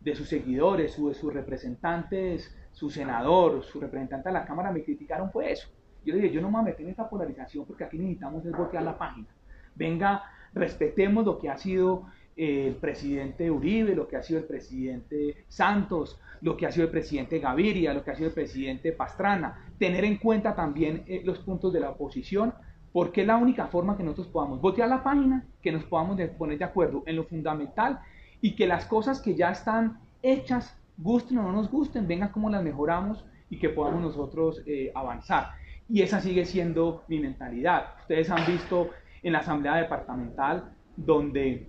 [0.00, 4.82] de sus seguidores, su, de sus representantes, su senador, su representante a la Cámara me
[4.82, 5.68] criticaron fue eso.
[6.04, 8.44] Yo le dije, yo no me voy a meter en esta polarización porque aquí necesitamos
[8.44, 9.28] es voltear la página.
[9.76, 14.46] Venga, respetemos lo que ha sido eh, el presidente Uribe, lo que ha sido el
[14.46, 18.90] presidente Santos, lo que ha sido el presidente Gaviria, lo que ha sido el presidente
[18.90, 19.72] Pastrana.
[19.78, 22.54] Tener en cuenta también eh, los puntos de la oposición,
[22.92, 26.58] porque es la única forma que nosotros podamos voltear la página, que nos podamos poner
[26.58, 28.00] de acuerdo en lo fundamental
[28.40, 32.50] y que las cosas que ya están hechas, gusten o no nos gusten, vengan como
[32.50, 35.50] las mejoramos y que podamos nosotros eh, avanzar.
[35.88, 37.94] Y esa sigue siendo mi mentalidad.
[38.00, 38.90] Ustedes han visto
[39.22, 41.68] en la asamblea departamental donde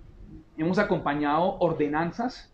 [0.56, 2.51] hemos acompañado ordenanzas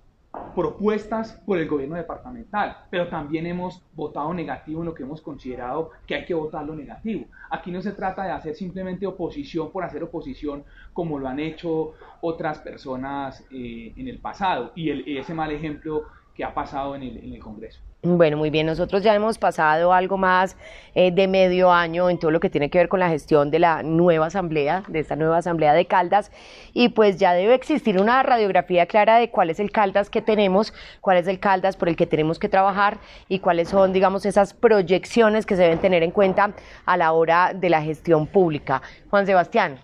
[0.55, 5.91] propuestas por el gobierno departamental, pero también hemos votado negativo en lo que hemos considerado
[6.07, 7.27] que hay que votar lo negativo.
[7.51, 11.95] Aquí no se trata de hacer simplemente oposición por hacer oposición como lo han hecho
[12.21, 17.03] otras personas eh, en el pasado y el, ese mal ejemplo que ha pasado en
[17.03, 17.81] el, en el Congreso.
[18.03, 18.67] Bueno, muy bien.
[18.67, 20.57] Nosotros ya hemos pasado algo más
[20.95, 23.59] eh, de medio año en todo lo que tiene que ver con la gestión de
[23.59, 26.31] la nueva asamblea, de esta nueva asamblea de Caldas,
[26.75, 30.73] y pues ya debe existir una radiografía clara de cuál es el Caldas que tenemos,
[31.01, 34.55] cuál es el Caldas por el que tenemos que trabajar y cuáles son, digamos, esas
[34.55, 36.53] proyecciones que se deben tener en cuenta
[36.87, 38.81] a la hora de la gestión pública.
[39.11, 39.81] Juan Sebastián,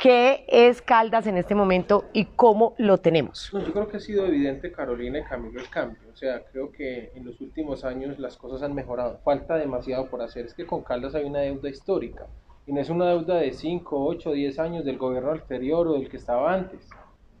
[0.00, 3.50] ¿Qué es Caldas en este momento y cómo lo tenemos?
[3.52, 6.02] No, yo creo que ha sido evidente, Carolina, y Camilo, el cambio.
[6.12, 9.20] O sea, creo que en los últimos años las cosas han mejorado.
[9.24, 10.46] Falta demasiado por hacer.
[10.46, 12.26] Es que con Caldas hay una deuda histórica.
[12.66, 16.08] Y no es una deuda de 5, 8, 10 años del gobierno anterior o del
[16.08, 16.88] que estaba antes.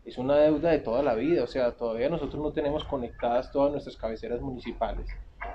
[0.04, 1.42] Es una deuda de toda la vida.
[1.42, 5.08] O sea, todavía nosotros no tenemos conectadas todas nuestras cabeceras municipales.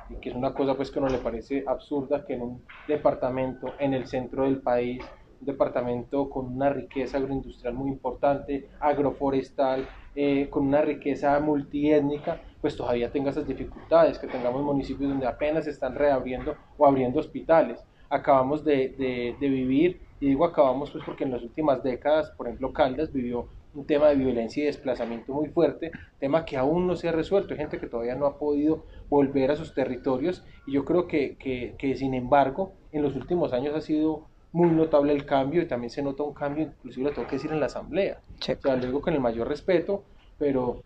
[0.09, 3.73] Y que es una cosa pues que nos le parece absurda que en un departamento
[3.79, 5.03] en el centro del país
[5.39, 13.11] departamento con una riqueza agroindustrial muy importante, agroforestal, eh, con una riqueza multiétnica, pues todavía
[13.11, 17.83] tenga esas dificultades, que tengamos municipios donde apenas están reabriendo o abriendo hospitales.
[18.09, 22.47] Acabamos de, de, de vivir, y digo acabamos pues porque en las últimas décadas, por
[22.47, 23.47] ejemplo, Caldas vivió
[23.77, 27.53] un tema de violencia y desplazamiento muy fuerte, tema que aún no se ha resuelto,
[27.53, 31.37] hay gente que todavía no ha podido volver a sus territorios y yo creo que,
[31.37, 34.25] que, que sin embargo en los últimos años ha sido
[34.57, 37.51] muy notable el cambio y también se nota un cambio, inclusive lo tengo que decir
[37.51, 38.21] en la asamblea.
[38.39, 40.03] O sea, lo digo con el mayor respeto,
[40.39, 40.81] pero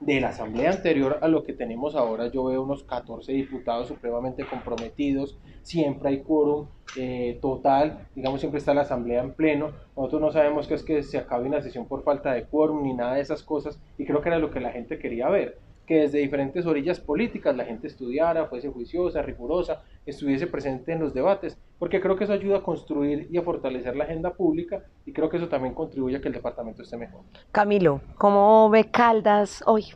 [0.00, 4.44] de la asamblea anterior a lo que tenemos ahora, yo veo unos 14 diputados supremamente
[4.44, 9.72] comprometidos, siempre hay quórum eh, total, digamos, siempre está la asamblea en pleno.
[9.96, 12.92] Nosotros no sabemos que es que se acabe una sesión por falta de quórum ni
[12.92, 16.02] nada de esas cosas, y creo que era lo que la gente quería ver que
[16.02, 21.58] desde diferentes orillas políticas la gente estudiara, fuese juiciosa, rigurosa, estuviese presente en los debates,
[21.80, 25.30] porque creo que eso ayuda a construir y a fortalecer la agenda pública y creo
[25.30, 27.22] que eso también contribuye a que el departamento esté mejor.
[27.50, 29.86] Camilo, ¿cómo ve Caldas hoy?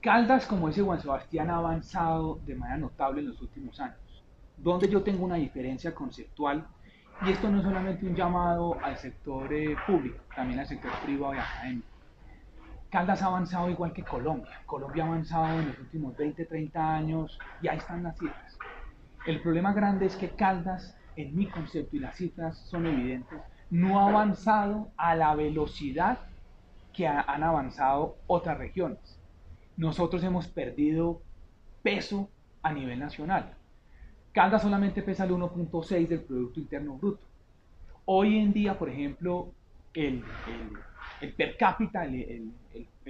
[0.00, 4.24] Caldas, como dice Juan Sebastián, ha avanzado de manera notable en los últimos años,
[4.56, 6.64] donde yo tengo una diferencia conceptual
[7.26, 11.34] y esto no es solamente un llamado al sector eh, público, también al sector privado
[11.34, 11.98] y académico
[12.90, 14.62] Caldas ha avanzado igual que Colombia.
[14.64, 18.57] Colombia ha avanzado en los últimos 20, 30 años y ahí están las cifras.
[19.28, 23.38] El problema grande es que Caldas, en mi concepto, y las cifras son evidentes,
[23.68, 26.20] no ha avanzado a la velocidad
[26.94, 29.20] que han avanzado otras regiones.
[29.76, 31.20] Nosotros hemos perdido
[31.82, 32.30] peso
[32.62, 33.52] a nivel nacional.
[34.32, 37.26] Caldas solamente pesa el 1.6 del Producto Interno Bruto.
[38.06, 39.52] Hoy en día, por ejemplo,
[39.92, 40.78] el, el
[41.20, 42.52] el per cápita, el,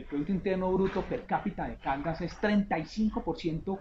[0.08, 3.78] Producto Interno Bruto per cápita de Caldas es 35%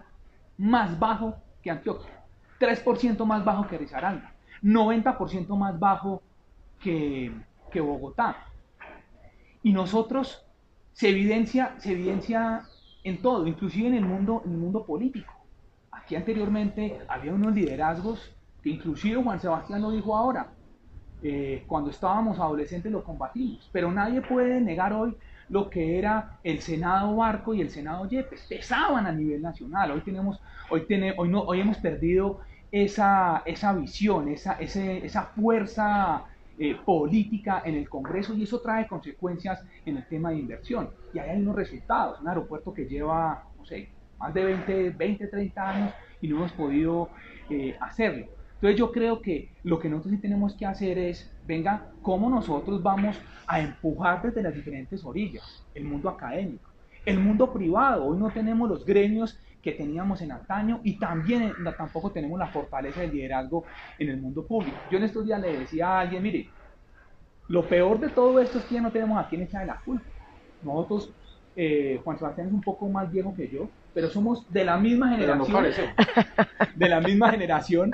[0.58, 2.17] más bajo que Antioquia,
[2.58, 6.22] 3% más bajo que Risaralda, 90% más bajo
[6.80, 7.32] que,
[7.70, 8.36] que, Bogotá.
[9.62, 10.44] Y nosotros
[10.92, 12.62] se evidencia, se evidencia
[13.04, 15.32] en todo, inclusive en el mundo, en el mundo político.
[15.92, 20.52] Aquí anteriormente había unos liderazgos que inclusive Juan Sebastián lo dijo ahora,
[21.22, 25.16] eh, cuando estábamos adolescentes lo combatimos, pero nadie puede negar hoy
[25.48, 30.00] lo que era el Senado Barco y el Senado Yepes, pesaban a nivel nacional, hoy
[30.02, 30.40] tenemos,
[30.70, 36.24] hoy, hoy, no, hoy hemos perdido esa, esa visión, esa, esa fuerza
[36.58, 40.90] eh, política en el Congreso y eso trae consecuencias en el tema de inversión.
[41.14, 45.70] Y hay unos resultados, un aeropuerto que lleva, no sé, más de 20, 20 30
[45.70, 47.10] años y no hemos podido
[47.48, 48.26] eh, hacerlo.
[48.54, 52.82] Entonces yo creo que lo que nosotros sí tenemos que hacer es, venga, cómo nosotros
[52.82, 56.68] vamos a empujar desde las diferentes orillas, el mundo académico,
[57.06, 58.04] el mundo privado.
[58.04, 63.02] Hoy no tenemos los gremios que teníamos en antaño y también tampoco tenemos la fortaleza
[63.02, 63.64] del liderazgo
[63.98, 64.78] en el mundo público.
[64.90, 66.48] Yo en estos días le decía a alguien, mire,
[67.48, 70.06] lo peor de todo esto es que ya no tenemos a quién echarle la culpa.
[70.62, 71.12] Nosotros,
[71.54, 75.10] eh, Juan Sebastián es un poco más viejo que yo, pero somos de la misma
[75.10, 75.92] generación.
[76.74, 77.92] de la misma generación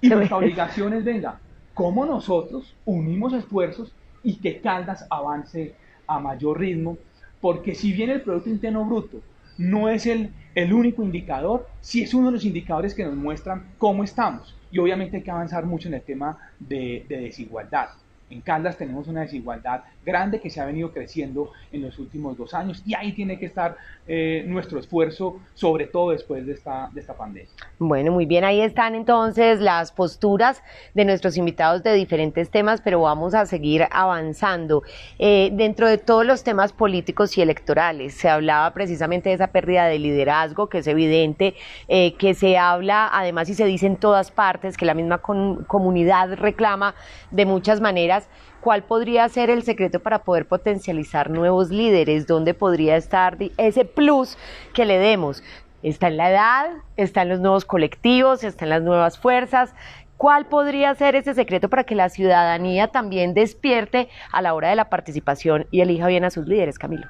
[0.00, 1.38] y nuestra obligación es, venga,
[1.74, 3.92] cómo nosotros unimos esfuerzos
[4.24, 5.76] y que Caldas avance
[6.08, 6.98] a mayor ritmo,
[7.40, 9.20] porque si bien el Producto Interno Bruto
[9.58, 13.74] no es el, el único indicador, sí es uno de los indicadores que nos muestran
[13.78, 14.56] cómo estamos.
[14.70, 17.90] Y obviamente hay que avanzar mucho en el tema de, de desigualdad.
[18.30, 22.54] En Caldas tenemos una desigualdad grande que se ha venido creciendo en los últimos dos
[22.54, 27.00] años y ahí tiene que estar eh, nuestro esfuerzo, sobre todo después de esta, de
[27.00, 27.48] esta pandemia.
[27.78, 30.62] Bueno, muy bien, ahí están entonces las posturas
[30.94, 34.82] de nuestros invitados de diferentes temas, pero vamos a seguir avanzando.
[35.18, 39.86] Eh, dentro de todos los temas políticos y electorales, se hablaba precisamente de esa pérdida
[39.86, 41.54] de liderazgo, que es evidente,
[41.88, 46.34] eh, que se habla además y se dice en todas partes, que la misma comunidad
[46.34, 46.94] reclama
[47.30, 48.13] de muchas maneras
[48.60, 52.26] ¿cuál podría ser el secreto para poder potencializar nuevos líderes?
[52.26, 54.38] ¿Dónde podría estar ese plus
[54.72, 55.42] que le demos?
[55.82, 59.74] Está en la edad, está en los nuevos colectivos, está en las nuevas fuerzas.
[60.16, 64.76] ¿Cuál podría ser ese secreto para que la ciudadanía también despierte a la hora de
[64.76, 67.06] la participación y elija bien a sus líderes, Camilo?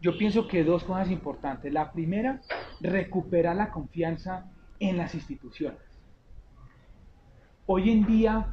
[0.00, 1.72] Yo pienso que dos cosas importantes.
[1.72, 2.40] La primera,
[2.80, 4.46] recuperar la confianza
[4.80, 5.78] en las instituciones.
[7.66, 8.46] Hoy en día,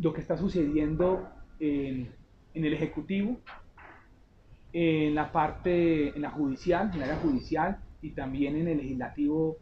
[0.00, 2.08] lo que está sucediendo en,
[2.54, 3.38] el Ejecutivo,
[4.72, 9.56] en la parte, en la judicial, en la área judicial y también en el legislativo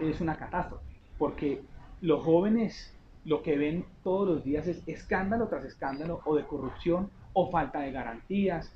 [0.00, 0.84] es una catástrofe,
[1.18, 1.62] porque
[2.00, 7.10] los jóvenes lo que ven todos los días es escándalo tras escándalo o de corrupción
[7.32, 8.72] o falta de garantías.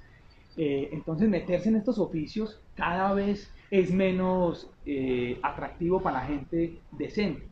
[0.56, 6.78] Eh, entonces meterse en estos oficios cada vez es menos eh, atractivo para la gente
[6.92, 7.46] decente.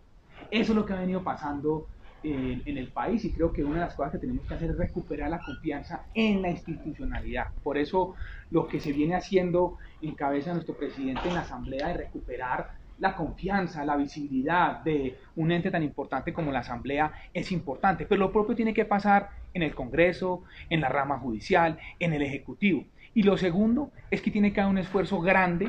[0.51, 1.87] Eso es lo que ha venido pasando
[2.25, 4.77] en, el país y creo que una de las cosas que tenemos que hacer es
[4.77, 7.49] recuperar la confianza en la institucionalidad.
[7.63, 8.15] Por eso
[8.51, 12.83] lo que se viene haciendo en cabeza de nuestro presidente en la Asamblea de recuperar
[12.99, 18.21] la confianza, la visibilidad de un ente tan importante como la Asamblea es importante, pero
[18.21, 22.85] lo propio tiene que pasar en el Congreso, en la rama judicial, en el Ejecutivo.
[23.15, 25.69] Y lo segundo es que tiene que haber un esfuerzo grande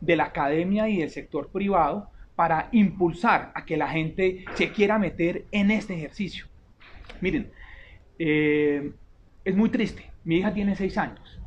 [0.00, 4.98] de la academia y del sector privado para impulsar a que la gente se quiera
[4.98, 6.46] meter en este ejercicio.
[7.20, 7.50] Miren,
[8.18, 8.92] eh,
[9.44, 10.10] es muy triste.
[10.24, 11.40] Mi hija tiene seis años.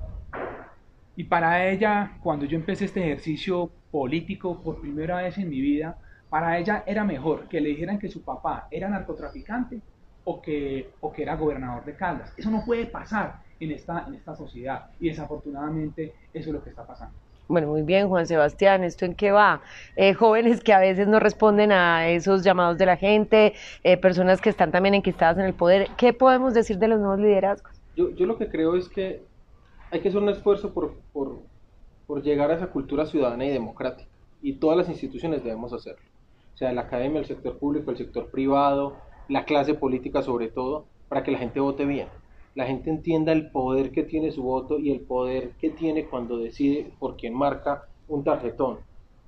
[1.16, 5.98] Y para ella, cuando yo empecé este ejercicio político por primera vez en mi vida,
[6.30, 9.82] para ella era mejor que le dijeran que su papá era narcotraficante
[10.26, 12.34] o que, o que era gobernador de Caldas.
[12.38, 14.92] Eso no puede pasar en esta, en esta sociedad.
[15.00, 17.16] Y desafortunadamente eso es lo que está pasando.
[17.48, 19.62] Bueno, muy bien, Juan Sebastián, ¿esto en qué va?
[19.96, 24.42] Eh, jóvenes que a veces no responden a esos llamados de la gente, eh, personas
[24.42, 25.88] que están también enquistadas en el poder.
[25.96, 27.72] ¿Qué podemos decir de los nuevos liderazgos?
[27.96, 29.24] Yo, yo lo que creo es que
[29.92, 31.40] hay que hacer un esfuerzo por, por,
[32.06, 34.10] por llegar a esa cultura ciudadana y democrática.
[34.42, 36.02] Y todas las instituciones debemos hacerlo.
[36.54, 38.98] O sea, la academia, el sector público, el sector privado,
[39.30, 42.10] la clase política sobre todo, para que la gente vote bien
[42.58, 46.40] la gente entienda el poder que tiene su voto y el poder que tiene cuando
[46.40, 48.80] decide por quién marca un tarjetón.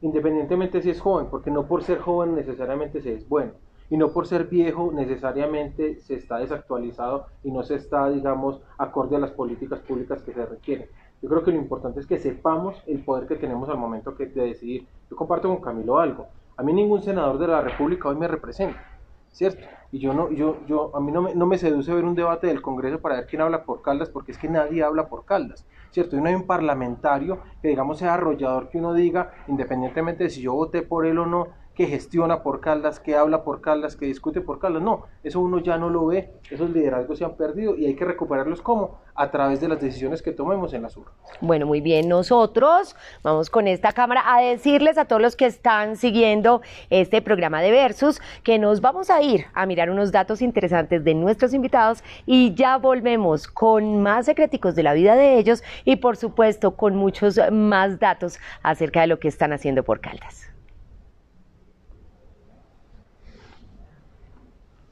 [0.02, 3.52] Independientemente si es joven, porque no por ser joven necesariamente se es bueno.
[3.92, 9.18] Y no por ser viejo necesariamente se está desactualizado y no se está, digamos, acorde
[9.18, 10.88] a las políticas públicas que se requieren.
[11.22, 14.26] Yo creo que lo importante es que sepamos el poder que tenemos al momento de
[14.26, 14.88] decidir.
[15.08, 16.26] Yo comparto con Camilo algo.
[16.58, 18.84] A mí ningún senador de la República hoy me representa,
[19.32, 19.68] ¿cierto?
[19.92, 22.48] Y yo no, yo, yo, a mí no me, no me seduce ver un debate
[22.48, 25.66] del Congreso para ver quién habla por Caldas, porque es que nadie habla por Caldas,
[25.90, 26.16] ¿cierto?
[26.16, 30.42] Y no hay un parlamentario que, digamos, sea arrollador, que uno diga, independientemente de si
[30.42, 31.48] yo voté por él o no,
[31.80, 34.84] que gestiona por Caldas, que habla por Caldas, que discute por Caldas.
[34.84, 38.04] No, eso uno ya no lo ve, esos liderazgos se han perdido y hay que
[38.04, 41.06] recuperarlos como a través de las decisiones que tomemos en la sur.
[41.40, 45.96] Bueno, muy bien, nosotros vamos con esta cámara a decirles a todos los que están
[45.96, 51.06] siguiendo este programa de Versus que nos vamos a ir a mirar unos datos interesantes
[51.06, 55.96] de nuestros invitados y ya volvemos con más secreticos de la vida de ellos y
[55.96, 60.49] por supuesto con muchos más datos acerca de lo que están haciendo por Caldas.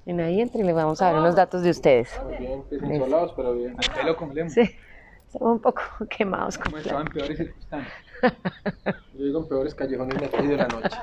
[0.07, 2.09] En ahí entre le vamos a ver unos datos de ustedes.
[2.39, 3.75] Bien, desensolados, pero bien.
[4.01, 4.49] Al con lemo.
[4.49, 4.61] Sí,
[5.25, 6.57] estamos un poco quemados.
[6.57, 7.93] Como estaba en peores circunstancias.
[9.13, 10.97] Yo digo en peores callejones de la noche.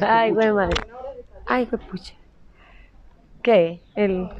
[0.00, 0.80] Ay, güey, madre.
[1.44, 2.14] Ay, güey, pucha.
[3.42, 3.82] ¿Qué?
[3.94, 4.30] El...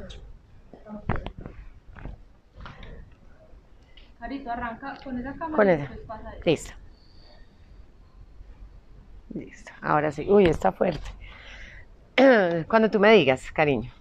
[4.19, 5.55] Carito, arranca con esa cámara.
[5.55, 5.91] Con esa.
[6.45, 6.73] Listo.
[9.35, 9.71] Listo.
[9.83, 10.25] Ahora sí.
[10.27, 11.11] Uy, está fuerte.
[12.67, 13.91] Cuando tú me digas, cariño.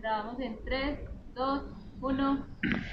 [0.00, 1.00] Grabamos en 3,
[1.34, 1.62] 2,
[2.00, 2.46] 1.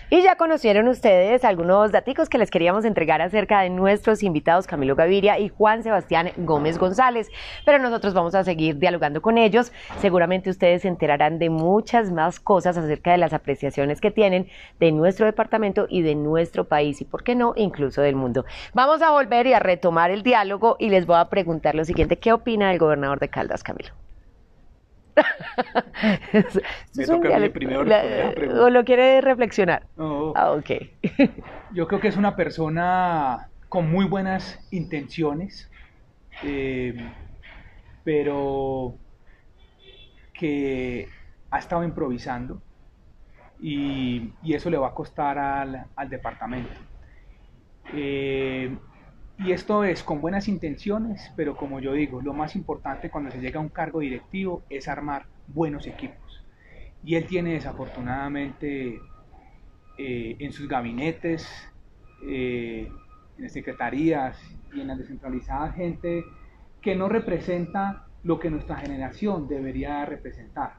[0.09, 4.95] Y ya conocieron ustedes algunos datos que les queríamos entregar acerca de nuestros invitados Camilo
[4.95, 7.29] Gaviria y Juan Sebastián Gómez González.
[7.63, 9.71] Pero nosotros vamos a seguir dialogando con ellos.
[9.99, 14.47] Seguramente ustedes se enterarán de muchas más cosas acerca de las apreciaciones que tienen
[14.79, 18.45] de nuestro departamento y de nuestro país y, por qué no, incluso del mundo.
[18.73, 22.17] Vamos a volver y a retomar el diálogo y les voy a preguntar lo siguiente.
[22.17, 24.04] ¿Qué opina el gobernador de Caldas, Camilo?
[26.95, 28.63] Me toca a mí primero La- la.
[28.63, 29.87] ¿O lo quiere reflexionar?
[29.97, 30.71] Ah, ok.
[31.73, 35.69] Yo creo que es una persona con muy buenas intenciones,
[36.43, 36.93] eh,
[38.03, 38.97] pero
[40.33, 41.07] que
[41.51, 42.61] ha estado improvisando
[43.59, 46.79] y, y eso le va a costar al, al departamento.
[47.93, 48.75] Eh,
[49.37, 53.39] y esto es con buenas intenciones, pero como yo digo, lo más importante cuando se
[53.39, 56.43] llega a un cargo directivo es armar buenos equipos.
[57.03, 58.99] Y él tiene desafortunadamente
[59.97, 61.47] eh, en sus gabinetes,
[62.27, 62.89] eh,
[63.37, 64.37] en las secretarías
[64.73, 66.23] y en las descentralizadas gente
[66.81, 70.77] que no representa lo que nuestra generación debería representar.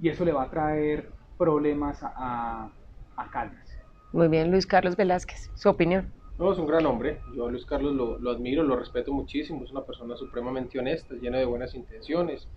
[0.00, 2.70] Y eso le va a traer problemas a,
[3.16, 3.68] a, Caldas.
[4.12, 6.12] Muy bien, Luis Carlos Velázquez, su opinión.
[6.38, 7.22] No, es un gran hombre.
[7.34, 9.64] Yo a Luis Carlos lo, lo admiro, lo respeto muchísimo.
[9.64, 12.48] Es una persona supremamente honesta, llena de buenas intenciones,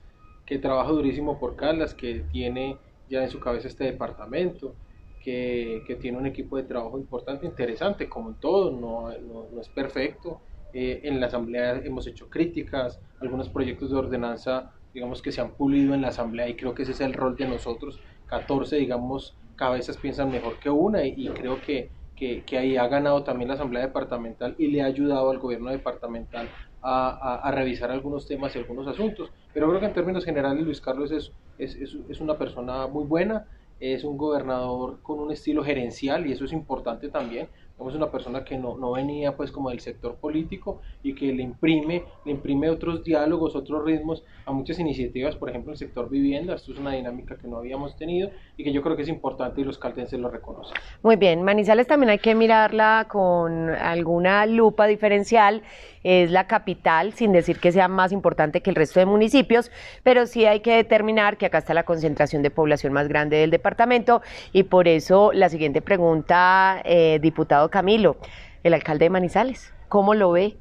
[0.46, 4.78] que trabaja durísimo por Caldas, que tiene ya en su cabeza este departamento,
[5.20, 9.62] que, que tiene un equipo de trabajo importante, interesante, como en todo, no, no, no
[9.62, 10.42] es perfecto.
[10.74, 15.56] Eh, en la asamblea hemos hecho críticas, algunos proyectos de ordenanza, digamos que se han
[15.56, 18.00] pulido en la asamblea y creo que ese es el rol de nosotros.
[18.26, 23.24] 14, digamos, cabezas piensan mejor que una y, y creo que, que, ahí ha ganado
[23.24, 26.50] también la asamblea departamental y le ha ayudado al gobierno departamental
[26.82, 29.32] a, a, a revisar algunos temas y algunos asuntos.
[29.54, 33.06] Pero creo que en términos generales Luis Carlos es, es, es, es una persona muy
[33.06, 33.48] buena,
[33.80, 37.50] es un gobernador con un estilo gerencial y eso es importante también.
[37.78, 41.44] Es una persona que no, no, venía pues como del sector político y que le
[41.44, 46.56] imprime, le imprime otros diálogos, otros ritmos a muchas iniciativas, por ejemplo el sector vivienda,
[46.56, 49.62] esto es una dinámica que no habíamos tenido y que yo creo que es importante
[49.62, 50.74] y los caldenses lo reconocen.
[51.04, 55.62] Muy bien, Manizales también hay que mirarla con alguna lupa diferencial,
[56.06, 59.72] es la capital, sin decir que sea más importante que el resto de municipios,
[60.04, 63.50] pero sí hay que determinar que acá está la concentración de población más grande del
[63.50, 64.22] departamento.
[64.54, 68.18] Y por eso la siguiente pregunta, eh, diputado Camilo,
[68.64, 70.58] el alcalde de Manizales, ¿cómo lo ve?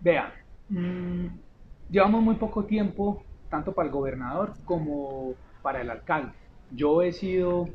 [0.00, 0.32] Vea,
[0.68, 1.26] mmm,
[1.90, 6.32] llevamos muy poco tiempo, tanto para el gobernador como para el alcalde.
[6.70, 7.68] Yo he sido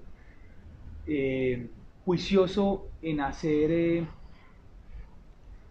[1.06, 1.70] eh,
[2.04, 4.08] juicioso en hacer eh,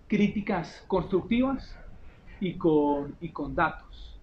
[0.07, 1.77] críticas constructivas
[2.41, 4.21] y con, y con datos.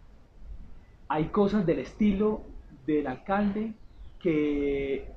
[1.07, 2.43] Hay cosas del estilo
[2.86, 3.73] del alcalde
[4.19, 5.07] que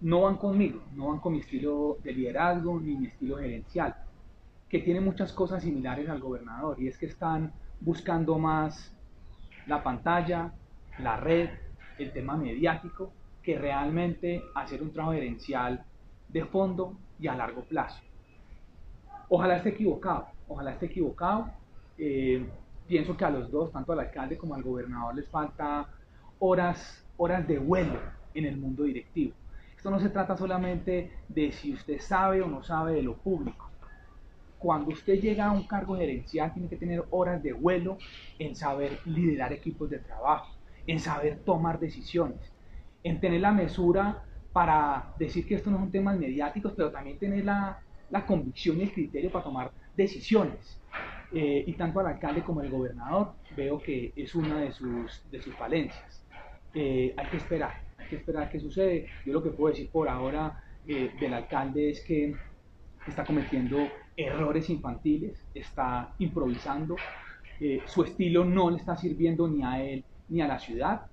[0.00, 3.94] no van conmigo, no van con mi estilo de liderazgo ni mi estilo gerencial,
[4.68, 8.94] que tiene muchas cosas similares al gobernador y es que están buscando más
[9.66, 10.52] la pantalla,
[10.98, 11.50] la red,
[11.98, 13.12] el tema mediático,
[13.42, 15.84] que realmente hacer un trabajo gerencial
[16.28, 18.02] de fondo y a largo plazo.
[19.28, 21.50] Ojalá esté equivocado, ojalá esté equivocado.
[21.98, 22.46] Eh,
[22.86, 25.88] pienso que a los dos, tanto al alcalde como al gobernador, les falta
[26.40, 28.00] horas, horas de vuelo
[28.34, 29.34] en el mundo directivo.
[29.76, 33.70] Esto no se trata solamente de si usted sabe o no sabe de lo público.
[34.58, 37.96] Cuando usted llega a un cargo gerencial, tiene que tener horas de vuelo
[38.38, 40.54] en saber liderar equipos de trabajo,
[40.86, 42.52] en saber tomar decisiones,
[43.02, 47.44] en tener la mesura para decir que esto no son temas mediáticos, pero también tener
[47.44, 47.80] la,
[48.10, 50.78] la convicción y el criterio para tomar decisiones.
[51.32, 55.40] Eh, y tanto al alcalde como al gobernador veo que es una de sus, de
[55.40, 56.19] sus falencias.
[56.74, 59.06] Eh, hay que esperar, hay que esperar qué sucede.
[59.24, 62.34] Yo lo que puedo decir por ahora eh, del alcalde es que
[63.06, 63.78] está cometiendo
[64.16, 66.96] errores infantiles, está improvisando,
[67.84, 71.06] su estilo no le está sirviendo ni a él ni a la ciudad,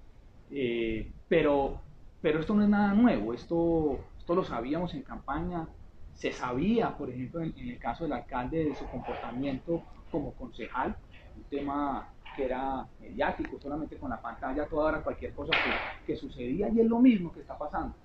[1.27, 1.81] pero,
[2.21, 5.67] pero esto no es nada nuevo, esto, esto lo sabíamos en campaña,
[6.13, 10.95] se sabía, por ejemplo, en, en, el caso del alcalde, de su comportamiento como concejal,
[11.35, 16.15] un tema que era mediático, solamente con la pantalla, toda hora cualquier cosa que, que,
[16.15, 17.95] sucedía, y es lo mismo que está pasando.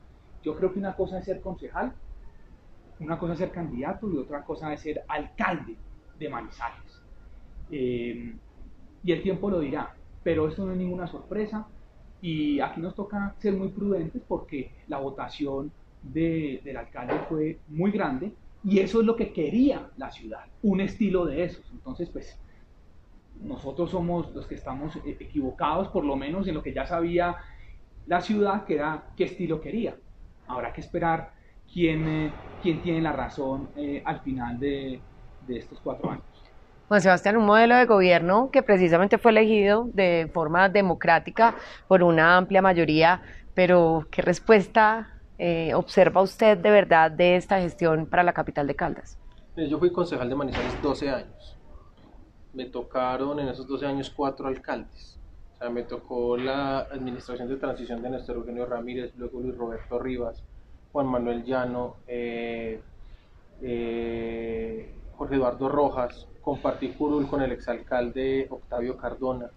[0.42, 1.92] Yo creo que una cosa es ser concejal,
[2.98, 5.76] una cosa es ser candidato y otra cosa es ser alcalde
[6.18, 7.02] de Manizales.
[7.70, 8.34] Eh,
[9.04, 11.68] y el tiempo lo dirá, pero esto no es ninguna sorpresa,
[12.22, 15.70] y aquí nos toca ser muy prudentes porque la votación
[16.02, 18.32] de, del alcalde fue muy grande
[18.64, 21.68] y eso es lo que quería la ciudad, un estilo de esos.
[21.72, 22.38] Entonces, pues
[23.40, 27.36] nosotros somos los que estamos equivocados, por lo menos en lo que ya sabía
[28.06, 29.96] la ciudad, que era qué estilo quería.
[30.46, 31.32] Habrá que esperar
[31.72, 35.00] quién, eh, quién tiene la razón eh, al final de,
[35.46, 36.24] de estos cuatro años.
[36.88, 41.54] Juan Sebastián, un modelo de gobierno que precisamente fue elegido de forma democrática
[41.88, 43.22] por una amplia mayoría,
[43.54, 48.76] pero ¿qué respuesta eh, observa usted de verdad de esta gestión para la capital de
[48.76, 49.18] Caldas?
[49.56, 51.41] Yo fui concejal de Manizales 12 años
[52.54, 55.18] me tocaron en esos 12 años cuatro alcaldes.
[55.54, 59.98] O sea, me tocó la administración de transición de Néstor Eugenio Ramírez, luego Luis Roberto
[59.98, 60.42] Rivas,
[60.92, 62.80] Juan Manuel Llano, eh,
[63.62, 69.50] eh, Jorge Eduardo Rojas, compartí curul con el exalcalde Octavio Cardona.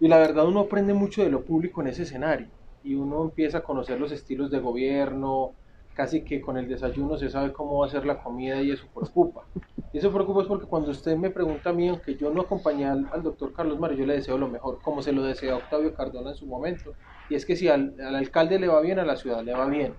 [0.00, 2.48] Y la verdad uno aprende mucho de lo público en ese escenario
[2.82, 5.54] y uno empieza a conocer los estilos de gobierno,
[5.94, 8.86] casi que con el desayuno se sabe cómo va a ser la comida y eso
[8.92, 9.44] preocupa.
[9.92, 12.86] Y eso preocupa es porque cuando usted me pregunta a mí, aunque yo no acompañé
[12.86, 16.30] al, doctor Carlos Mario, yo le deseo lo mejor, como se lo desea Octavio Cardona
[16.30, 16.94] en su momento.
[17.30, 19.66] Y es que si al, al alcalde le va bien, a la ciudad le va
[19.66, 19.94] bien.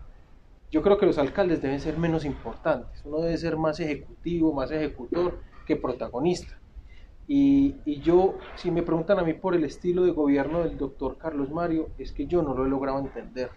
[0.69, 4.71] Yo creo que los alcaldes deben ser menos importantes, uno debe ser más ejecutivo, más
[4.71, 6.59] ejecutor que protagonista.
[7.27, 11.17] Y, y, yo, si me preguntan a mí por el estilo de gobierno del doctor
[11.17, 13.49] Carlos Mario, es que yo no lo he logrado entender,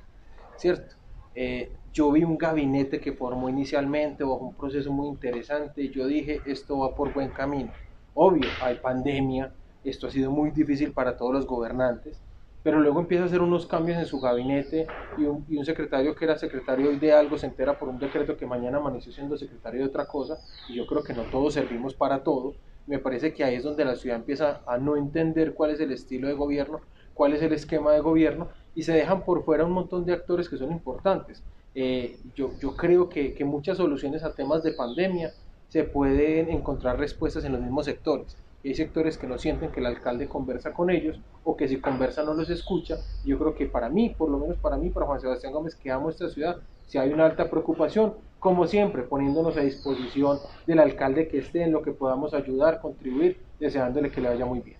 [0.56, 0.94] ¿cierto?
[1.40, 6.08] Eh, yo vi un gabinete que formó inicialmente bajo un proceso muy interesante y yo
[6.08, 7.72] dije, esto va por buen camino.
[8.14, 12.20] Obvio, hay pandemia, esto ha sido muy difícil para todos los gobernantes,
[12.64, 16.16] pero luego empieza a hacer unos cambios en su gabinete y un, y un, secretario
[16.16, 19.82] que era secretario de algo se entera por un decreto que mañana amaneció siendo secretario
[19.82, 22.56] de otra cosa y yo creo que no todos servimos para todo.
[22.86, 25.92] Me parece que ahí es donde la ciudad empieza a no entender cuál es el
[25.92, 26.80] estilo de gobierno,
[27.18, 30.48] cuál es el esquema de gobierno y se dejan por fuera un montón de actores
[30.48, 31.42] que son importantes.
[31.74, 35.32] Eh, yo, yo, creo que, que muchas soluciones a temas de pandemia
[35.68, 39.86] se pueden encontrar respuestas en los mismos sectores hay sectores que no sienten que el
[39.86, 42.96] alcalde conversa con ellos o que si conversa no los escucha.
[43.24, 45.90] Yo creo que para mí, por lo menos para mí, para Juan Sebastián Gómez, que
[45.90, 46.56] amo esta ciudad,
[46.86, 51.72] si hay una alta preocupación, como siempre, poniéndonos a disposición del alcalde que esté en
[51.72, 54.78] lo que podamos ayudar, contribuir, deseándole que le vaya muy bien.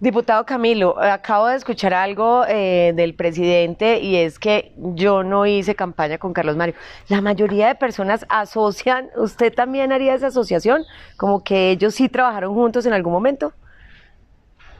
[0.00, 5.74] Diputado Camilo, acabo de escuchar algo eh, del presidente y es que yo no hice
[5.74, 6.74] campaña con Carlos Mario.
[7.08, 10.84] La mayoría de personas asocian, ¿usted también haría esa asociación?
[11.18, 13.52] Como que ellos sí trabajaron juntos en algún momento.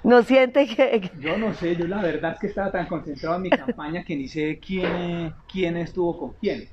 [0.03, 1.11] ¿No siente que...?
[1.21, 4.17] Yo no sé, yo la verdad es que estaba tan concentrado en mi campaña que
[4.17, 6.67] ni sé quién, quién estuvo con quién.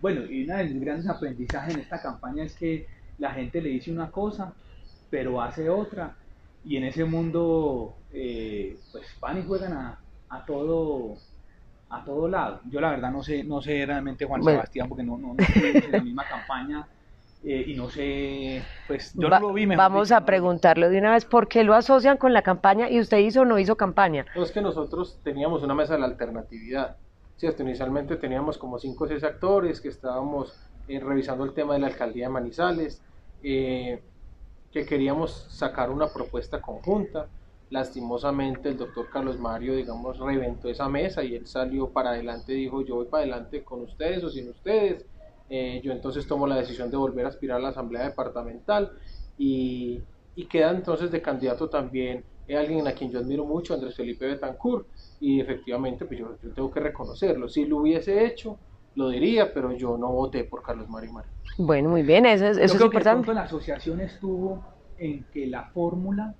[0.00, 2.86] Bueno, y uno de mis grandes aprendizajes en esta campaña es que
[3.18, 4.54] la gente le dice una cosa,
[5.10, 6.16] pero hace otra
[6.64, 11.16] y en ese mundo eh, pues van y juegan a, a, todo
[11.88, 12.60] a todo lado.
[12.70, 15.92] Yo la verdad no sé no sé realmente Juan Sebastián porque no, no, no en
[15.92, 16.86] la misma campaña
[17.42, 21.12] eh, y no sé, pues yo no lo vi mejor Vamos a preguntarlo de una
[21.12, 24.26] vez, ¿por qué lo asocian con la campaña y usted hizo o no hizo campaña?
[24.36, 26.98] No, es que nosotros teníamos una mesa de la alternatividad,
[27.38, 27.62] ¿cierto?
[27.62, 30.54] Inicialmente teníamos como cinco o seis actores que estábamos
[30.86, 33.02] eh, revisando el tema de la alcaldía de Manizales,
[33.42, 34.02] eh,
[34.72, 37.28] que queríamos sacar una propuesta conjunta.
[37.70, 42.82] Lastimosamente el doctor Carlos Mario, digamos, reventó esa mesa y él salió para adelante, dijo
[42.82, 45.06] yo voy para adelante con ustedes o sin ustedes.
[45.48, 48.92] Eh, yo entonces tomo la decisión de volver a aspirar a la Asamblea Departamental
[49.36, 50.00] y,
[50.34, 52.24] y queda entonces de candidato también
[52.56, 54.86] alguien a quien yo admiro mucho, Andrés Felipe Betancourt,
[55.20, 57.48] y efectivamente pues yo tengo que reconocerlo.
[57.48, 58.58] Si lo hubiese hecho,
[58.94, 61.30] lo diría, pero yo no voté por Carlos Mario Mario.
[61.58, 63.26] Bueno, muy bien, eso, eso es importante.
[63.26, 64.64] Que la asociación estuvo
[64.98, 66.34] en que la fórmula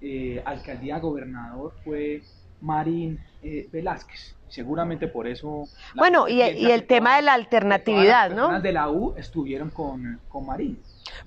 [0.00, 2.22] eh, alcaldía gobernador fue
[2.60, 4.34] Marín eh, Velázquez.
[4.48, 5.64] Seguramente por eso.
[5.96, 8.60] Bueno, y, y, el tema de la alternatividad, las ¿no?
[8.60, 10.78] de la U estuvieron con, con Marín.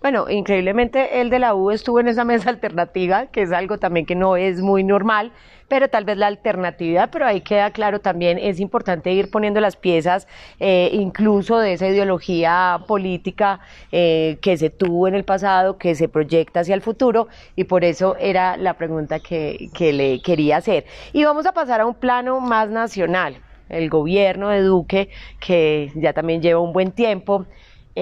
[0.02, 4.06] Bueno, increíblemente el de la U estuvo en esa mesa alternativa, que es algo también
[4.06, 5.34] que no es muy normal,
[5.70, 9.76] pero tal vez la alternatividad, pero ahí queda claro también, es importante ir poniendo las
[9.76, 10.28] piezas,
[10.60, 13.60] eh, incluso de esa ideología política
[13.92, 17.86] eh, que se tuvo en el pasado, que se proyecta hacia el futuro, y por
[17.86, 20.86] eso era la pregunta que, que le quería hacer.
[21.14, 23.38] Y vamos a pasar a un plano más nacional.
[23.70, 25.10] El gobierno de Duque,
[25.40, 27.46] que ya también lleva un buen tiempo,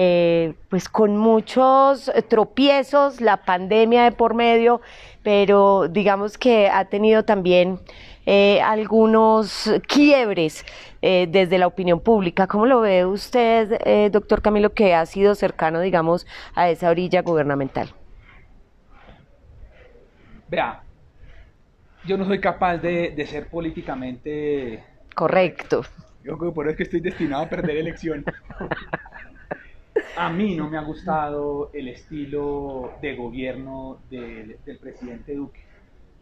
[0.00, 4.80] eh, pues con muchos tropiezos, la pandemia de por medio,
[5.22, 7.80] pero digamos que ha tenido también
[8.26, 10.64] eh, algunos quiebres
[11.02, 12.46] eh, desde la opinión pública.
[12.46, 17.94] ¿Cómo lo ve usted, doctor Camilo, que ha sido cercano, digamos, a esa orilla gubernamental?
[20.48, 20.82] Vea,
[22.04, 24.82] yo no soy capaz de, de ser políticamente...
[25.14, 25.82] Correcto.
[26.24, 28.24] Yo creo que por eso es que estoy destinado a perder elecciones.
[30.16, 35.60] A mí no me ha gustado el estilo de gobierno del, presidente Duque.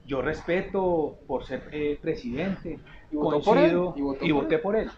[0.04, 2.78] Yo respeto por ser eh, presidente,
[3.10, 4.88] ¿Y coincido y, voté por él.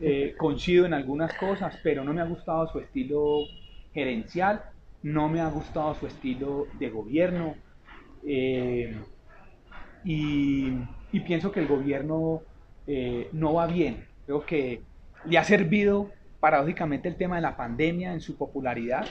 [0.00, 3.40] Eh, coincido en algunas cosas, pero no me ha gustado su estilo
[3.92, 4.62] gerencial,
[5.02, 7.54] no me ha gustado su estilo de gobierno.
[8.24, 8.96] Eh,
[10.04, 10.72] y,
[11.12, 12.42] y, pienso que el gobierno
[13.32, 14.06] no va bien.
[14.26, 14.82] Creo que
[15.24, 16.10] le ha servido
[16.42, 19.06] paradójicamente el tema de la pandemia en su popularidad,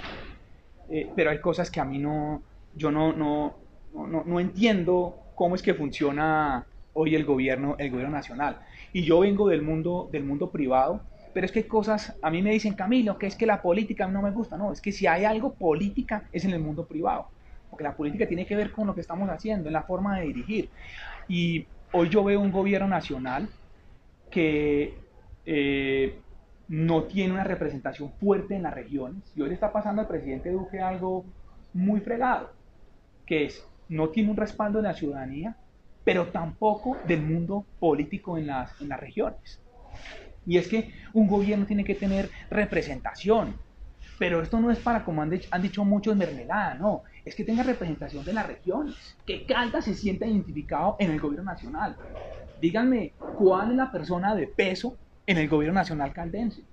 [0.90, 2.42] eh, pero hay cosas que a mí no,
[2.76, 3.56] yo no, no,
[3.94, 8.60] no, no entiendo cómo es que funciona hoy el gobierno, el gobierno nacional.
[8.92, 11.00] Y yo vengo del mundo, del mundo privado,
[11.34, 14.08] pero es que hay cosas, a mí me dicen, Camilo, que es que la política
[14.08, 14.58] no me gusta.
[14.58, 17.28] No, es que si hay algo política es en el mundo privado.
[17.70, 20.26] Porque la política tiene que ver con lo que estamos haciendo, en la forma de
[20.26, 20.68] dirigir.
[21.30, 23.48] Y hoy yo veo un gobierno nacional
[24.30, 24.96] que
[25.46, 26.20] eh,
[26.72, 29.22] no tiene una representación fuerte en las regiones.
[29.36, 31.26] Y hoy le está pasando al presidente Duque algo
[31.74, 32.50] muy fregado,
[33.26, 35.58] que es, no tiene un respaldo de la ciudadanía,
[36.06, 39.60] pero tampoco del mundo político en las, en las regiones.
[40.46, 43.54] Y es que un gobierno tiene que tener representación,
[44.18, 47.44] pero esto no es para, como han, dicho, han dicho muchos, mermelada, no, es que
[47.44, 48.96] tenga representación de las regiones,
[49.26, 51.98] que Caldas se sienta identificado en el gobierno nacional.
[52.62, 54.96] Díganme, ¿cuál es la persona de peso
[55.28, 56.64] en el gobierno nacional caldense?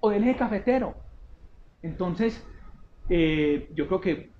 [0.00, 0.94] O del eje cafetero.
[1.82, 2.44] Entonces,
[3.08, 4.30] eh, yo creo que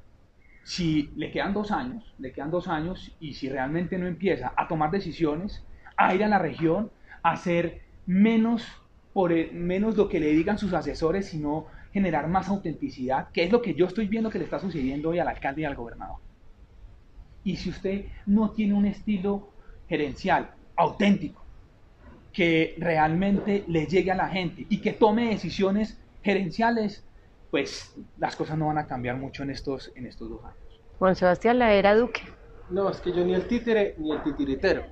[0.64, 4.68] si le quedan dos años, le quedan dos años y si realmente no empieza a
[4.68, 5.64] tomar decisiones,
[5.96, 6.90] a ir a la región,
[7.22, 8.66] a hacer menos,
[9.12, 13.62] por menos lo que le digan sus asesores, sino generar más autenticidad, que es lo
[13.62, 16.18] que yo estoy viendo que le está sucediendo hoy al alcalde y al gobernador.
[17.44, 19.50] Y si usted no tiene un estilo
[19.88, 21.42] gerencial auténtico,
[22.38, 27.04] que realmente le llegue a la gente y que tome decisiones gerenciales,
[27.50, 30.80] pues las cosas no van a cambiar mucho en estos, en estos dos años.
[31.00, 32.22] Juan Sebastián, la era Duque.
[32.70, 34.84] No, es que yo ni el títere ni el titiritero.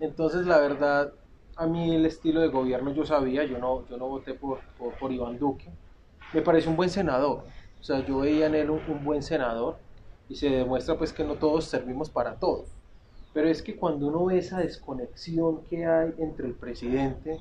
[0.00, 1.12] Entonces, la verdad,
[1.56, 4.60] a mí el estilo de gobierno yo sabía, yo no, yo no voté por,
[4.98, 5.70] por, Iván Duque.
[6.32, 7.44] Me parece un buen senador.
[7.78, 9.76] O sea, yo veía en él un, un buen senador
[10.26, 12.64] y se demuestra pues que no todos servimos para todo.
[13.38, 17.38] Pero es que cuando uno ve esa desconexión que hay entre el presidente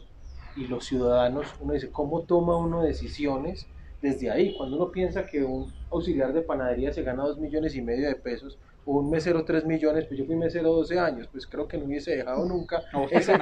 [0.55, 3.65] y los ciudadanos, uno dice, ¿cómo toma uno decisiones
[3.99, 4.53] desde ahí.
[4.55, 8.13] Cuando uno piensa que un auxiliar de panadería se gana dos millones y medio de
[8.13, 11.79] pesos, o un mesero tres millones, pues yo fui mesero 12 años, pues creo que
[11.79, 13.33] no hubiese dejado nunca ese,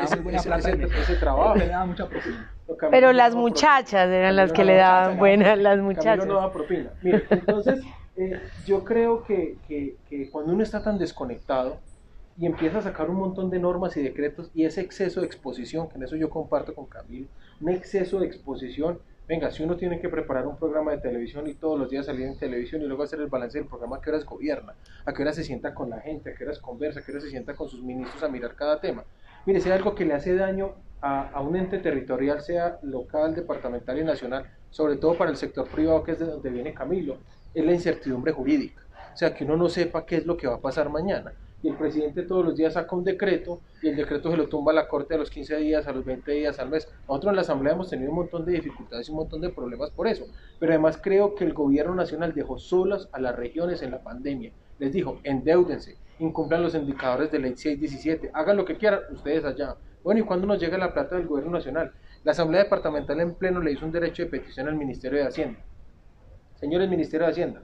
[1.20, 1.56] trabajo.
[2.89, 6.26] Pero las muchachas eran las que le daban buenas, las muchachas.
[6.26, 6.93] no da propina.
[7.03, 7.84] entonces,
[8.16, 11.82] eh, yo creo que, que, que cuando uno está tan desconectado,
[12.38, 15.88] y empieza a sacar un montón de normas y decretos y ese exceso de exposición,
[15.88, 17.28] que en eso yo comparto con Camilo,
[17.62, 21.56] un exceso de exposición Venga, si uno tiene que preparar un programa de televisión y
[21.56, 24.12] todos los días salir en televisión y luego hacer el balance del programa, ¿a qué
[24.12, 24.76] horas gobierna?
[25.04, 26.30] ¿A qué hora se sienta con la gente?
[26.30, 27.00] ¿A qué horas conversa?
[27.00, 29.04] ¿A qué hora se sienta con sus ministros a mirar cada tema?
[29.48, 33.34] Mire, si hay algo que le hace daño a, a, un ente territorial, sea local,
[33.34, 37.18] departamental y nacional, sobre todo para el sector privado, que es de donde viene Camilo,
[37.56, 38.84] es la incertidumbre jurídica.
[39.12, 41.34] O sea, que uno no sepa qué es lo que va a pasar mañana
[41.66, 44.72] y el presidente todos los días saca un decreto y el decreto se lo tumba
[44.72, 46.88] a la Corte a los 15 días, a los 20 días, al mes.
[47.07, 49.89] Nosotros en la Asamblea hemos tenido un montón de dificultades y un montón de problemas
[49.89, 50.28] por eso,
[50.59, 54.51] pero además creo que el gobierno nacional dejó solas a las regiones en la pandemia.
[54.78, 59.76] Les dijo, endeúdense, incumplan los indicadores de ley 617, hagan lo que quieran ustedes allá.
[60.03, 61.91] Bueno, ¿y cuándo nos llega la plata del gobierno nacional?
[62.24, 65.59] La Asamblea Departamental en pleno le hizo un derecho de petición al Ministerio de Hacienda.
[66.59, 67.63] Señores Ministerio de Hacienda,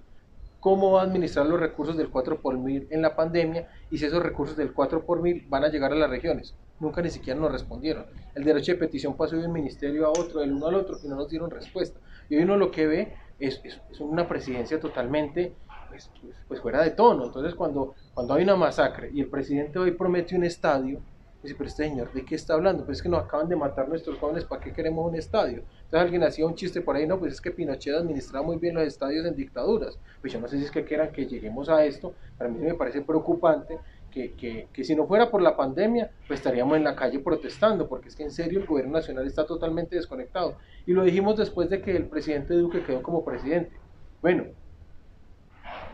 [0.62, 4.06] cómo va a administrar los recursos del 4 por mil en la pandemia y si
[4.06, 6.56] esos recursos del 4 por mil van a llegar a las regiones.
[6.80, 8.06] Nunca ni siquiera nos respondieron.
[8.36, 11.08] El derecho de petición pasó de un ministerio a otro, del uno al otro, y
[11.08, 12.00] no nos dieron respuesta.
[12.30, 13.60] Y hoy uno lo que ve es,
[14.00, 15.54] una presidencia totalmente
[15.90, 16.12] pues,
[16.48, 17.26] pues, fuera de tono.
[17.26, 21.02] Entonces cuando, cuando hay una masacre y el presidente hoy promete un estadio,
[21.44, 22.86] Dice, pero este señor, ¿de qué está hablando?
[22.86, 25.64] Pues es que nos acaban de matar nuestros jóvenes, ¿para qué queremos un estadio?
[25.92, 28.76] Entonces alguien hacía un chiste por ahí, no, pues es que Pinochet administraba muy bien
[28.76, 30.00] los estadios en dictaduras.
[30.22, 32.76] Pues yo no sé si es que quieran que lleguemos a esto, para mí me
[32.76, 33.78] parece preocupante
[34.10, 37.90] que, que, que, si no fuera por la pandemia, pues estaríamos en la calle protestando,
[37.90, 40.56] porque es que en serio el gobierno nacional está totalmente desconectado.
[40.86, 43.76] Y lo dijimos después de que el presidente Duque quedó como presidente.
[44.22, 44.46] Bueno,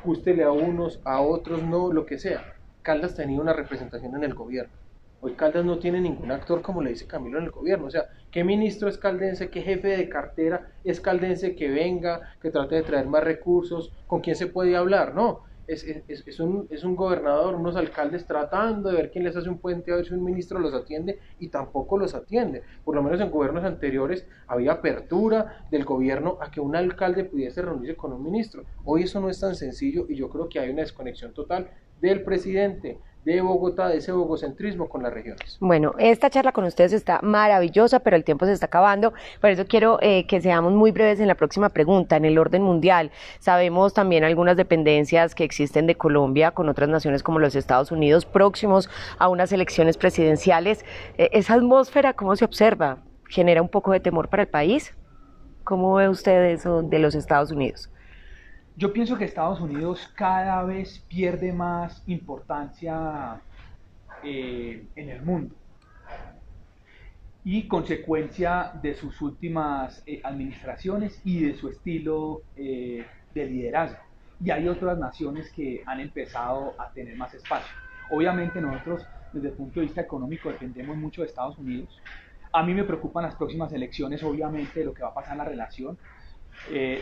[0.06, 2.54] ústele a unos, a otros no, lo que sea.
[2.84, 4.77] Caldas tenía una representación en el gobierno
[5.20, 7.88] Hoy Caldas no tiene ningún actor, como le dice Camilo, en el gobierno.
[7.88, 9.50] O sea, ¿qué ministro es caldense?
[9.50, 13.92] ¿Qué jefe de cartera es caldense que venga, que trate de traer más recursos?
[14.06, 15.16] ¿Con quién se puede hablar?
[15.16, 15.42] No.
[15.66, 19.50] Es, es, es, un, es un gobernador, unos alcaldes tratando de ver quién les hace
[19.50, 22.62] un puente, a ver si un ministro los atiende y tampoco los atiende.
[22.86, 27.62] Por lo menos en gobiernos anteriores había apertura del gobierno a que un alcalde pudiese
[27.62, 28.64] reunirse con un ministro.
[28.86, 32.24] Hoy eso no es tan sencillo y yo creo que hay una desconexión total del
[32.24, 33.00] presidente,
[33.36, 35.58] de Bogotá, de ese bogocentrismo con las regiones.
[35.60, 39.66] Bueno, esta charla con ustedes está maravillosa, pero el tiempo se está acabando, por eso
[39.68, 43.12] quiero eh, que seamos muy breves en la próxima pregunta, en el orden mundial.
[43.40, 48.26] Sabemos también algunas dependencias que existen de Colombia con otras naciones como los Estados Unidos,
[48.26, 50.86] próximos a unas elecciones presidenciales.
[51.18, 53.00] Eh, ¿Esa atmósfera cómo se observa?
[53.28, 54.96] ¿Genera un poco de temor para el país?
[55.66, 57.90] ¿Cómo ve usted eso de los Estados Unidos?
[58.78, 63.42] Yo pienso que Estados Unidos cada vez pierde más importancia
[64.24, 65.56] eh, en el mundo
[67.44, 73.04] y consecuencia de sus últimas eh, administraciones y de su estilo eh,
[73.34, 73.98] de liderazgo.
[74.44, 77.74] Y hay otras naciones que han empezado a tener más espacio.
[78.12, 81.90] Obviamente nosotros desde el punto de vista económico dependemos mucho de Estados Unidos.
[82.54, 85.38] A mí me preocupan las próximas elecciones, obviamente, de lo que va a pasar en
[85.40, 85.98] la relación.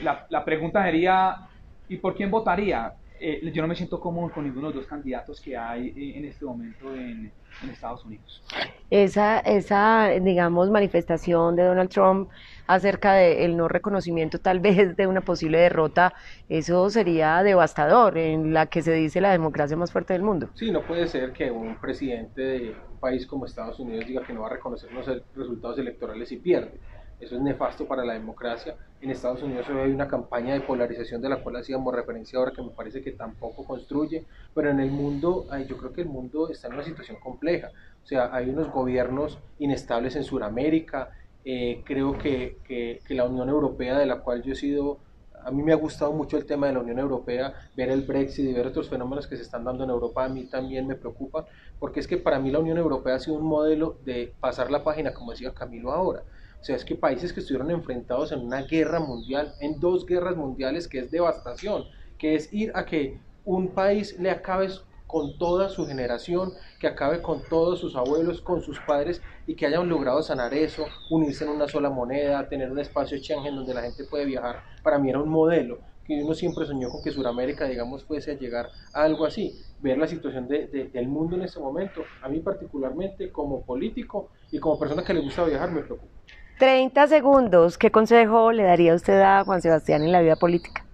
[0.02, 1.48] La, la pregunta sería,
[1.90, 2.94] ¿y por quién votaría?
[3.20, 6.18] Eh, yo no me siento cómodo con ninguno de los dos candidatos que hay eh,
[6.18, 7.32] en este momento en,
[7.64, 8.44] en Estados Unidos.
[8.90, 12.30] Esa, esa, digamos, manifestación de Donald Trump
[12.68, 16.14] acerca del no reconocimiento tal vez de una posible derrota,
[16.50, 20.50] eso sería devastador en la que se dice la democracia más fuerte del mundo.
[20.56, 24.34] Sí, no puede ser que un presidente de un país como Estados Unidos diga que
[24.34, 25.06] no va a reconocer los
[25.36, 26.80] resultados electorales y pierde.
[27.20, 28.76] Eso es nefasto para la democracia.
[29.02, 32.52] En Estados Unidos hoy hay una campaña de polarización de la cual hacíamos referencia ahora
[32.52, 36.50] que me parece que tampoco construye, pero en el mundo, yo creo que el mundo
[36.50, 37.70] está en una situación compleja.
[38.04, 41.10] O sea, hay unos gobiernos inestables en Sudamérica.
[41.46, 45.00] Eh, creo que, que, que la Unión Europea, de la cual yo he sido
[45.46, 48.50] a mí me ha gustado mucho el tema de la Unión Europea, ver el Brexit
[48.50, 51.46] y ver otros fenómenos que se están dando en Europa, a mí también me preocupa,
[51.78, 54.84] porque es que para mí la Unión Europea ha sido un modelo de pasar la
[54.84, 56.24] página, como decía Camilo ahora.
[56.66, 60.36] O sea, es que países que estuvieron enfrentados en una guerra mundial, en dos guerras
[60.36, 61.84] mundiales, que es devastación,
[62.18, 64.70] que es ir a que un país le acabe
[65.06, 69.68] con toda su generación, que acabe con todos sus abuelos, con sus padres y que
[69.68, 73.84] hayan logrado sanar eso, unirse en una sola moneda, tener un espacio Schengen donde la
[73.84, 74.64] gente puede viajar.
[74.82, 78.40] Para mí era un modelo que uno siempre soñó con que Sudamérica, digamos, fuese a
[78.40, 79.54] llegar a algo así.
[79.82, 84.32] Ver la situación de, de, del mundo en este momento, a mí particularmente como político
[84.52, 86.12] y como persona que le gusta viajar, me preocupa.
[86.58, 90.86] 30 segundos, ¿qué consejo le daría usted a Juan Sebastián en la vida política?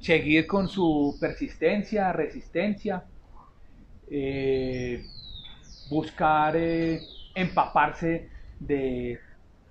[0.00, 3.04] Seguir con su persistencia, resistencia,
[4.10, 5.04] eh,
[5.90, 7.02] buscar eh,
[7.34, 9.20] empaparse de,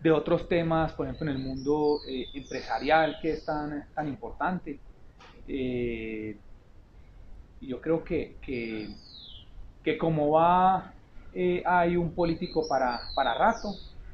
[0.01, 4.79] de, otros temas, por ejemplo en el mundo eh, empresarial que es tan, tan importante.
[7.61, 8.35] Yo creo que,
[9.83, 10.93] que como va
[11.33, 13.69] eh, hay un político para, para rato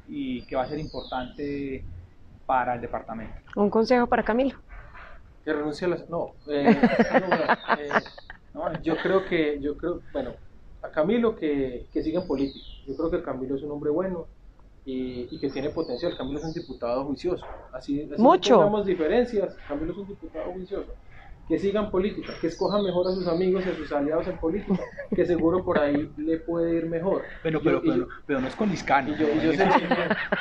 [0.08, 1.84] y que va a ser importante
[2.44, 3.34] para el departamento.
[3.56, 4.56] ¿Un consejo para Camilo?
[5.44, 6.08] Que renuncie a las...
[6.08, 6.64] No, eh,
[7.28, 7.90] no, eh,
[8.54, 10.32] no, yo creo que, yo creo, bueno,
[10.82, 12.64] a Camilo que, que siga en política.
[12.86, 14.26] Yo creo que Camilo es un hombre bueno
[14.84, 16.16] y, y que tiene potencial.
[16.16, 17.44] Camilo es un diputado juicioso.
[17.72, 18.54] Así, así Mucho.
[18.54, 20.92] no tengamos diferencias, Camilo es un diputado juicioso
[21.48, 24.80] que sigan política, que escojan mejor a sus amigos y a sus aliados en política,
[25.14, 27.22] que seguro por ahí le puede ir mejor.
[27.42, 29.12] Pero, Yo- pero, yo- pero, pero no es con Liscani.
[29.12, 29.68] y yo, yo se,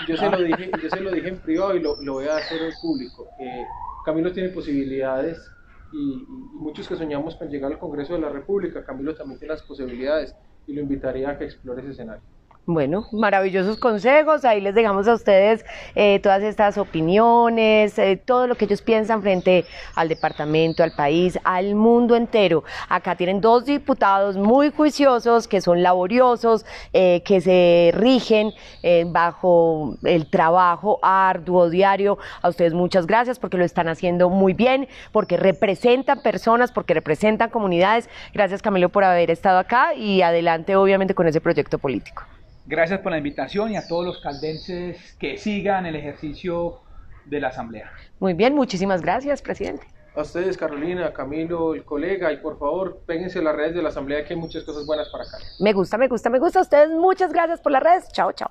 [0.08, 2.38] yo se lo dije, yo se lo dije en privado y lo, lo voy a
[2.38, 3.28] hacer en público.
[3.40, 3.66] Eh,
[4.04, 5.52] Camilo tiene posibilidades
[5.92, 6.28] y, y
[6.60, 10.36] muchos que soñamos con llegar al Congreso de la República, Camilo también tiene las posibilidades
[10.68, 12.24] y lo invitaría a que explore ese escenario.
[12.68, 14.44] Bueno, maravillosos consejos.
[14.44, 15.64] Ahí les dejamos a ustedes
[15.94, 21.38] eh, todas estas opiniones, eh, todo lo que ellos piensan frente al departamento, al país,
[21.44, 22.64] al mundo entero.
[22.90, 28.52] Acá tienen dos diputados muy juiciosos, que son laboriosos, eh, que se rigen
[28.82, 32.18] eh, bajo el trabajo arduo diario.
[32.42, 37.52] A ustedes muchas gracias porque lo están haciendo muy bien, porque representan personas, porque representan
[37.52, 38.10] comunidades.
[38.34, 42.24] Gracias Camilo por haber estado acá y adelante obviamente con ese proyecto político.
[42.68, 46.80] Gracias por la invitación y a todos los caldenses que sigan el ejercicio
[47.26, 47.92] de la Asamblea.
[48.20, 49.86] Muy bien, muchísimas gracias, presidente.
[50.16, 53.90] A ustedes, Carolina, Camilo, el colega, y por favor, péguense a las redes de la
[53.90, 55.38] Asamblea que hay muchas cosas buenas para acá.
[55.60, 56.60] Me gusta, me gusta, me gusta.
[56.60, 58.08] A ustedes muchas gracias por las redes.
[58.14, 58.50] Chao, chao.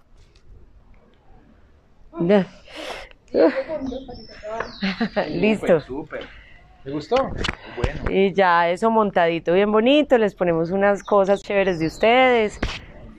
[5.29, 5.81] Listo.
[5.81, 6.29] Súper, súper.
[6.85, 7.17] ¿Me gustó?
[7.17, 8.11] Bueno.
[8.11, 10.19] Y ya eso montadito bien bonito.
[10.19, 12.61] Les ponemos unas cosas chéveres de ustedes.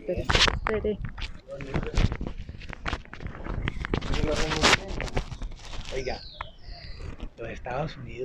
[0.07, 0.99] Espere, espere.
[5.95, 6.21] Oiga,
[7.39, 8.05] los Estados Unidos.